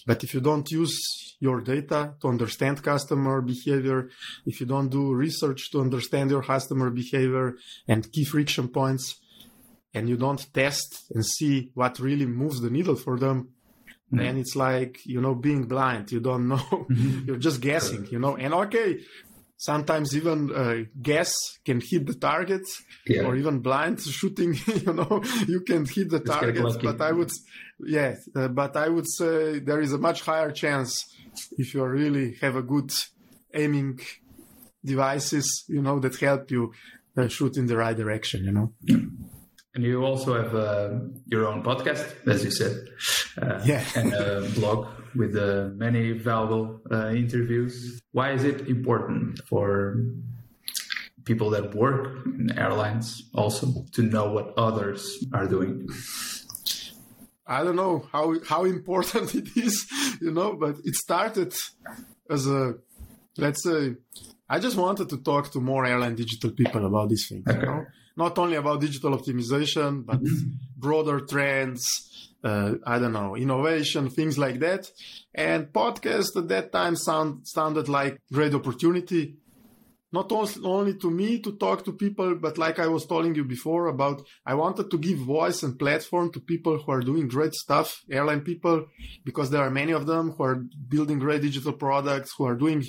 But 0.06 0.24
if 0.24 0.34
you 0.34 0.40
don't 0.40 0.68
use 0.70 0.98
your 1.38 1.60
data 1.60 2.14
to 2.20 2.28
understand 2.28 2.82
customer 2.82 3.40
behavior, 3.40 4.10
if 4.46 4.60
you 4.60 4.66
don't 4.66 4.88
do 4.88 5.12
research 5.12 5.70
to 5.70 5.80
understand 5.80 6.30
your 6.30 6.42
customer 6.42 6.90
behavior 6.90 7.56
and 7.86 8.10
key 8.10 8.24
friction 8.24 8.68
points, 8.68 9.20
and 9.94 10.08
you 10.08 10.16
don't 10.16 10.52
test 10.52 11.04
and 11.14 11.24
see 11.24 11.70
what 11.74 11.98
really 11.98 12.26
moves 12.26 12.60
the 12.60 12.70
needle 12.70 12.96
for 12.96 13.18
them, 13.18 13.48
mm-hmm. 14.12 14.18
then 14.18 14.36
it's 14.38 14.56
like 14.56 15.00
you 15.04 15.20
know 15.20 15.34
being 15.34 15.64
blind 15.64 16.10
you 16.10 16.20
don't 16.20 16.48
know 16.48 16.56
mm-hmm. 16.56 17.24
you're 17.26 17.36
just 17.36 17.60
guessing 17.60 18.06
you 18.10 18.18
know 18.18 18.36
and 18.36 18.54
okay 18.54 18.98
sometimes 19.58 20.16
even 20.16 20.54
uh, 20.54 20.76
guess 21.02 21.34
can 21.64 21.80
hit 21.84 22.06
the 22.06 22.14
target 22.14 22.62
yeah. 23.06 23.22
or 23.22 23.36
even 23.36 23.58
blind 23.58 24.00
shooting 24.00 24.54
you 24.66 24.92
know 24.92 25.22
you 25.46 25.60
can 25.60 25.84
hit 25.84 26.08
the 26.08 26.20
target 26.20 26.64
but 26.82 27.00
i 27.00 27.10
would 27.10 27.30
yeah 27.80 28.14
uh, 28.36 28.48
but 28.48 28.76
i 28.76 28.88
would 28.88 29.08
say 29.08 29.58
there 29.58 29.80
is 29.80 29.92
a 29.92 29.98
much 29.98 30.22
higher 30.22 30.52
chance 30.52 31.04
if 31.58 31.74
you 31.74 31.84
really 31.84 32.36
have 32.40 32.54
a 32.54 32.62
good 32.62 32.90
aiming 33.52 33.98
devices 34.84 35.64
you 35.68 35.82
know 35.82 35.98
that 35.98 36.16
help 36.20 36.50
you 36.52 36.72
uh, 37.16 37.26
shoot 37.26 37.56
in 37.56 37.66
the 37.66 37.76
right 37.76 37.96
direction 37.96 38.44
you 38.44 38.52
know 38.52 38.72
and 39.78 39.86
you 39.86 40.04
also 40.04 40.34
have 40.34 40.56
uh, 40.56 40.98
your 41.26 41.46
own 41.46 41.62
podcast, 41.62 42.04
as 42.26 42.44
you 42.44 42.50
said, 42.50 42.88
uh, 43.40 43.60
yeah, 43.64 43.84
and 43.94 44.12
a 44.12 44.40
blog 44.56 44.88
with 45.14 45.36
uh, 45.36 45.68
many 45.76 46.10
valuable 46.10 46.80
uh, 46.90 47.10
interviews. 47.10 48.02
Why 48.10 48.32
is 48.32 48.42
it 48.42 48.66
important 48.66 49.40
for 49.48 50.02
people 51.24 51.50
that 51.50 51.76
work 51.76 52.26
in 52.26 52.58
airlines 52.58 53.30
also 53.34 53.84
to 53.92 54.02
know 54.02 54.32
what 54.32 54.52
others 54.58 55.24
are 55.32 55.46
doing? 55.46 55.88
I 57.46 57.62
don't 57.62 57.76
know 57.76 58.08
how 58.10 58.34
how 58.44 58.64
important 58.64 59.32
it 59.40 59.56
is, 59.56 59.86
you 60.20 60.32
know, 60.32 60.56
but 60.56 60.74
it 60.82 60.96
started 60.96 61.54
as 62.28 62.48
a 62.48 62.74
let's 63.36 63.62
say 63.62 63.94
I 64.48 64.58
just 64.58 64.76
wanted 64.76 65.08
to 65.10 65.18
talk 65.18 65.50
to 65.52 65.60
more 65.60 65.84
airline 65.84 66.14
digital 66.14 66.50
people 66.50 66.86
about 66.86 67.08
these 67.10 67.26
things. 67.28 67.46
Okay. 67.46 67.58
You 67.58 67.66
know? 67.66 67.84
not 68.18 68.36
only 68.36 68.56
about 68.56 68.80
digital 68.80 69.16
optimization, 69.16 70.04
but 70.04 70.20
mm-hmm. 70.20 70.48
broader 70.76 71.20
trends, 71.20 72.32
uh, 72.42 72.72
I 72.84 72.98
don't 72.98 73.12
know, 73.12 73.36
innovation, 73.36 74.10
things 74.10 74.36
like 74.36 74.58
that. 74.58 74.90
And 75.32 75.66
podcast 75.66 76.36
at 76.36 76.48
that 76.48 76.72
time 76.72 76.96
sound, 76.96 77.46
sounded 77.46 77.88
like 77.88 78.18
great 78.32 78.54
opportunity. 78.54 79.36
Not 80.10 80.32
only 80.32 80.94
to 80.94 81.10
me 81.10 81.38
to 81.40 81.52
talk 81.52 81.84
to 81.84 81.92
people, 81.92 82.34
but 82.34 82.58
like 82.58 82.78
I 82.80 82.88
was 82.88 83.06
telling 83.06 83.34
you 83.36 83.44
before 83.44 83.86
about, 83.86 84.26
I 84.44 84.54
wanted 84.54 84.90
to 84.90 84.98
give 84.98 85.18
voice 85.18 85.62
and 85.62 85.78
platform 85.78 86.32
to 86.32 86.40
people 86.40 86.78
who 86.78 86.90
are 86.90 87.02
doing 87.02 87.28
great 87.28 87.54
stuff, 87.54 88.02
airline 88.10 88.40
people, 88.40 88.86
because 89.24 89.50
there 89.50 89.62
are 89.62 89.70
many 89.70 89.92
of 89.92 90.06
them 90.06 90.32
who 90.32 90.42
are 90.42 90.64
building 90.88 91.20
great 91.20 91.42
digital 91.42 91.74
products, 91.74 92.32
who 92.36 92.46
are 92.46 92.56
doing, 92.56 92.84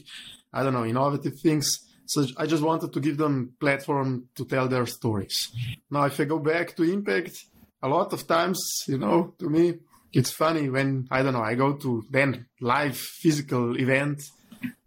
I 0.53 0.63
don't 0.63 0.73
know, 0.73 0.85
innovative 0.85 1.39
things 1.39 1.89
so 2.09 2.25
I 2.37 2.47
just 2.47 2.63
wanted 2.63 2.91
to 2.93 2.99
give 2.99 3.17
them 3.17 3.53
platform 3.59 4.29
to 4.33 4.43
tell 4.43 4.67
their 4.67 4.87
stories. 4.87 5.51
Now, 5.91 6.05
if 6.05 6.19
I 6.19 6.25
go 6.25 6.39
back 6.39 6.75
to 6.77 6.83
Impact, 6.83 7.37
a 7.83 7.87
lot 7.87 8.13
of 8.13 8.25
times, 8.25 8.59
you 8.87 8.97
know, 8.97 9.35
to 9.37 9.47
me, 9.47 9.75
it's 10.11 10.31
funny 10.31 10.71
when, 10.71 11.07
I 11.11 11.21
don't 11.21 11.33
know, 11.33 11.43
I 11.43 11.53
go 11.53 11.73
to 11.73 12.03
then 12.09 12.47
live 12.61 12.97
physical 12.97 13.79
event, 13.79 14.23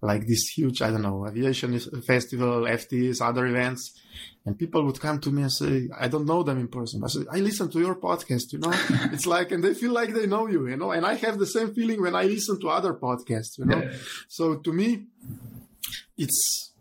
like 0.01 0.27
this 0.27 0.49
huge, 0.49 0.83
I 0.83 0.91
don't 0.91 1.03
know, 1.03 1.25
aviation 1.25 1.79
festival, 2.05 2.63
FTs, 2.63 3.21
other 3.21 3.47
events. 3.47 4.01
And 4.45 4.59
people 4.59 4.85
would 4.85 4.99
come 4.99 5.21
to 5.21 5.31
me 5.31 5.43
and 5.43 5.53
say, 5.53 5.89
I 5.97 6.09
don't 6.09 6.27
know 6.27 6.43
them 6.43 6.59
in 6.59 6.67
person. 6.67 7.05
I 7.05 7.07
say, 7.07 7.21
I 7.31 7.39
listen 7.39 7.71
to 7.71 7.79
your 7.79 7.95
podcast, 7.95 8.53
you 8.53 8.59
know? 8.59 8.73
it's 9.13 9.27
like, 9.27 9.53
and 9.53 9.63
they 9.63 9.75
feel 9.75 9.93
like 9.93 10.13
they 10.13 10.27
know 10.27 10.49
you, 10.49 10.67
you 10.67 10.77
know? 10.77 10.91
And 10.91 11.07
I 11.07 11.15
have 11.15 11.39
the 11.39 11.47
same 11.47 11.73
feeling 11.73 12.03
when 12.03 12.17
I 12.17 12.25
listen 12.25 12.59
to 12.63 12.69
other 12.69 12.95
podcasts, 12.95 13.59
you 13.59 13.67
know? 13.67 13.81
Yeah. 13.81 13.93
So 14.27 14.57
to 14.57 14.73
me, 14.73 15.05
it's, 16.17 16.73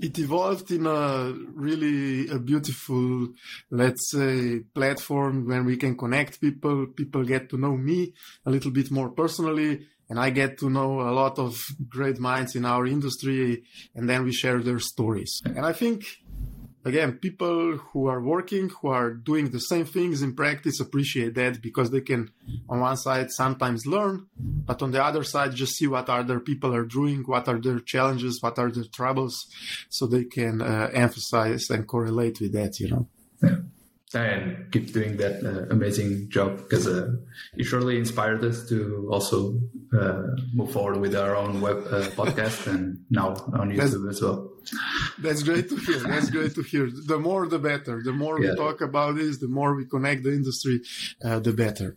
it 0.00 0.18
evolved 0.18 0.70
in 0.70 0.86
a 0.86 1.32
really 1.54 2.28
a 2.28 2.38
beautiful, 2.38 3.28
let's 3.70 4.10
say, 4.10 4.60
platform 4.74 5.46
when 5.46 5.64
we 5.64 5.76
can 5.76 5.96
connect 5.96 6.40
people. 6.40 6.86
People 6.86 7.24
get 7.24 7.48
to 7.50 7.56
know 7.56 7.76
me 7.76 8.12
a 8.44 8.50
little 8.50 8.70
bit 8.70 8.90
more 8.90 9.10
personally, 9.10 9.86
and 10.08 10.20
I 10.20 10.30
get 10.30 10.58
to 10.58 10.70
know 10.70 11.00
a 11.00 11.12
lot 11.12 11.38
of 11.38 11.58
great 11.88 12.18
minds 12.18 12.54
in 12.54 12.64
our 12.64 12.86
industry, 12.86 13.64
and 13.94 14.08
then 14.08 14.24
we 14.24 14.32
share 14.32 14.62
their 14.62 14.78
stories. 14.78 15.40
And 15.44 15.64
I 15.64 15.72
think 15.72 16.04
again, 16.86 17.12
people 17.14 17.76
who 17.76 18.06
are 18.06 18.22
working, 18.22 18.68
who 18.68 18.88
are 18.88 19.10
doing 19.10 19.50
the 19.50 19.60
same 19.60 19.84
things 19.84 20.22
in 20.22 20.34
practice 20.34 20.80
appreciate 20.80 21.34
that 21.34 21.60
because 21.60 21.90
they 21.90 22.00
can, 22.00 22.30
on 22.68 22.80
one 22.80 22.96
side, 22.96 23.30
sometimes 23.30 23.86
learn, 23.86 24.26
but 24.38 24.82
on 24.82 24.92
the 24.92 25.02
other 25.02 25.24
side, 25.24 25.54
just 25.54 25.76
see 25.76 25.86
what 25.86 26.08
other 26.08 26.40
people 26.40 26.74
are 26.74 26.84
doing, 26.84 27.22
what 27.24 27.48
are 27.48 27.60
their 27.60 27.80
challenges, 27.80 28.40
what 28.40 28.58
are 28.58 28.70
their 28.70 28.84
troubles, 28.84 29.46
so 29.88 30.06
they 30.06 30.24
can 30.24 30.62
uh, 30.62 30.90
emphasize 30.92 31.68
and 31.70 31.86
correlate 31.86 32.40
with 32.40 32.52
that, 32.52 32.78
you 32.80 32.88
know. 32.90 33.08
Yeah 33.42 33.56
and 34.14 34.70
keep 34.72 34.92
doing 34.92 35.16
that 35.16 35.44
uh, 35.44 35.66
amazing 35.74 36.28
job 36.30 36.56
because 36.56 36.86
uh, 36.86 37.12
you 37.54 37.64
surely 37.64 37.98
inspired 37.98 38.42
us 38.44 38.68
to 38.68 39.08
also 39.10 39.60
uh, 39.98 40.22
move 40.54 40.70
forward 40.70 40.98
with 40.98 41.14
our 41.14 41.36
own 41.36 41.60
web 41.60 41.78
uh, 41.90 42.02
podcast 42.10 42.66
and 42.66 43.04
now 43.10 43.30
on 43.52 43.70
YouTube 43.70 44.06
that's, 44.06 44.16
as 44.16 44.22
well. 44.22 44.55
That's 45.18 45.42
great 45.42 45.68
to 45.70 45.76
hear. 45.76 45.98
That's 45.98 46.30
great 46.30 46.54
to 46.54 46.62
hear. 46.62 46.90
The 46.90 47.18
more, 47.18 47.46
the 47.46 47.58
better. 47.58 48.02
The 48.02 48.12
more 48.12 48.40
yeah. 48.40 48.50
we 48.50 48.56
talk 48.56 48.80
about 48.80 49.16
this, 49.16 49.38
the 49.38 49.48
more 49.48 49.74
we 49.74 49.84
connect 49.86 50.22
the 50.24 50.32
industry, 50.32 50.82
uh, 51.24 51.38
the 51.38 51.52
better. 51.52 51.96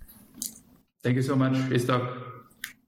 Thank 1.03 1.15
you 1.15 1.23
so 1.23 1.35
much, 1.35 1.53
Iztok. 1.53 2.23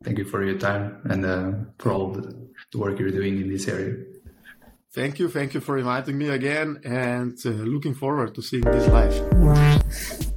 Thank 0.04 0.18
you 0.18 0.26
for 0.26 0.44
your 0.44 0.58
time 0.58 1.02
and 1.06 1.26
uh, 1.26 1.52
for 1.78 1.92
all 1.92 2.12
the 2.12 2.78
work 2.78 3.00
you're 3.00 3.12
doing 3.12 3.40
in 3.40 3.50
this 3.50 3.68
area. 3.68 3.96
Thank 4.94 5.20
you. 5.20 5.30
Thank 5.30 5.54
you 5.54 5.62
for 5.62 5.78
inviting 5.78 6.18
me 6.18 6.28
again 6.30 6.82
and 6.84 7.38
uh, 7.46 7.50
looking 7.50 7.94
forward 7.94 8.36
to 8.36 8.42
seeing 8.42 8.64
this 8.64 8.88
live. 8.90 9.14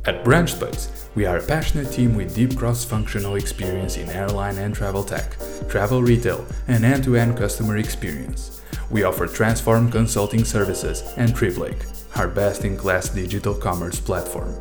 At 0.06 0.22
BranchSpace, 0.22 1.08
we 1.16 1.26
are 1.26 1.38
a 1.38 1.42
passionate 1.42 1.90
team 1.90 2.14
with 2.14 2.36
deep 2.36 2.56
cross 2.56 2.84
functional 2.84 3.34
experience 3.34 3.96
in 3.96 4.08
airline 4.10 4.58
and 4.58 4.72
travel 4.72 5.02
tech, 5.02 5.36
travel 5.68 6.02
retail, 6.02 6.46
and 6.68 6.84
end 6.84 7.02
to 7.04 7.16
end 7.16 7.36
customer 7.36 7.78
experience. 7.78 8.53
We 8.90 9.04
offer 9.04 9.26
Transform 9.26 9.90
Consulting 9.90 10.44
Services 10.44 11.02
and 11.16 11.32
TripLake, 11.32 11.86
our 12.16 12.28
best 12.28 12.64
in 12.64 12.76
class 12.76 13.08
digital 13.08 13.54
commerce 13.54 13.98
platform. 13.98 14.54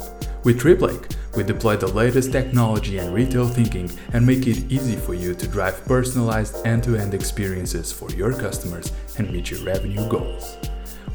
With 0.44 0.60
TripLake, 0.60 1.16
we 1.36 1.44
deploy 1.44 1.78
the 1.78 1.88
latest 1.88 2.32
technology 2.32 3.00
and 3.00 3.14
retail 3.14 3.48
thinking 3.48 3.92
and 4.14 4.26
make 4.26 4.48
it 4.48 4.72
easy 4.72 4.96
for 4.96 5.14
you 5.14 5.34
to 5.34 5.48
drive 5.48 5.84
personalized 5.86 6.66
end 6.66 6.84
to 6.84 6.96
end 6.96 7.14
experiences 7.14 7.92
for 7.92 8.10
your 8.12 8.34
customers 8.34 8.92
and 9.18 9.32
meet 9.32 9.52
your 9.52 9.64
revenue 9.64 10.08
goals. 10.10 10.58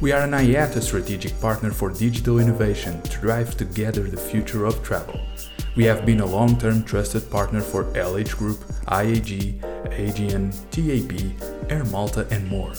We 0.01 0.11
are 0.11 0.21
an 0.21 0.31
IATA 0.31 0.81
strategic 0.81 1.39
partner 1.41 1.71
for 1.71 1.89
digital 1.89 2.39
innovation 2.39 3.01
to 3.01 3.17
drive 3.19 3.57
together 3.57 4.03
the 4.03 4.17
future 4.17 4.65
of 4.65 4.81
travel. 4.83 5.19
We 5.75 5.85
have 5.85 6.05
been 6.05 6.19
a 6.19 6.25
long 6.25 6.57
term 6.57 6.83
trusted 6.83 7.29
partner 7.29 7.61
for 7.61 7.85
LH 7.93 8.37
Group, 8.37 8.59
IAG, 8.87 9.59
AGN, 9.85 10.51
TAP, 10.71 11.71
Air 11.71 11.85
Malta, 11.85 12.27
and 12.31 12.47
more. 12.47 12.73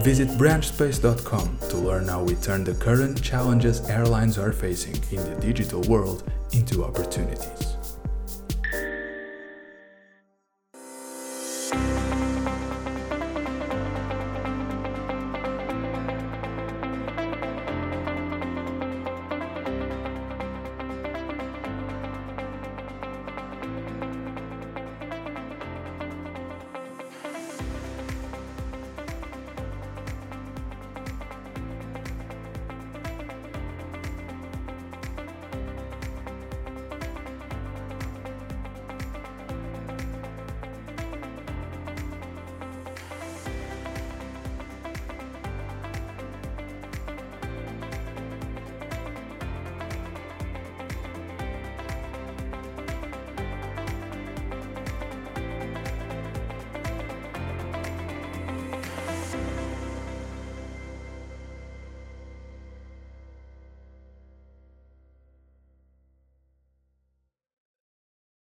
Visit 0.00 0.28
branchspace.com 0.30 1.58
to 1.68 1.76
learn 1.76 2.08
how 2.08 2.22
we 2.22 2.34
turn 2.36 2.64
the 2.64 2.74
current 2.74 3.22
challenges 3.22 3.88
airlines 3.88 4.38
are 4.38 4.52
facing 4.52 4.96
in 5.16 5.24
the 5.24 5.40
digital 5.40 5.82
world 5.82 6.30
into 6.52 6.84
opportunities. 6.84 7.73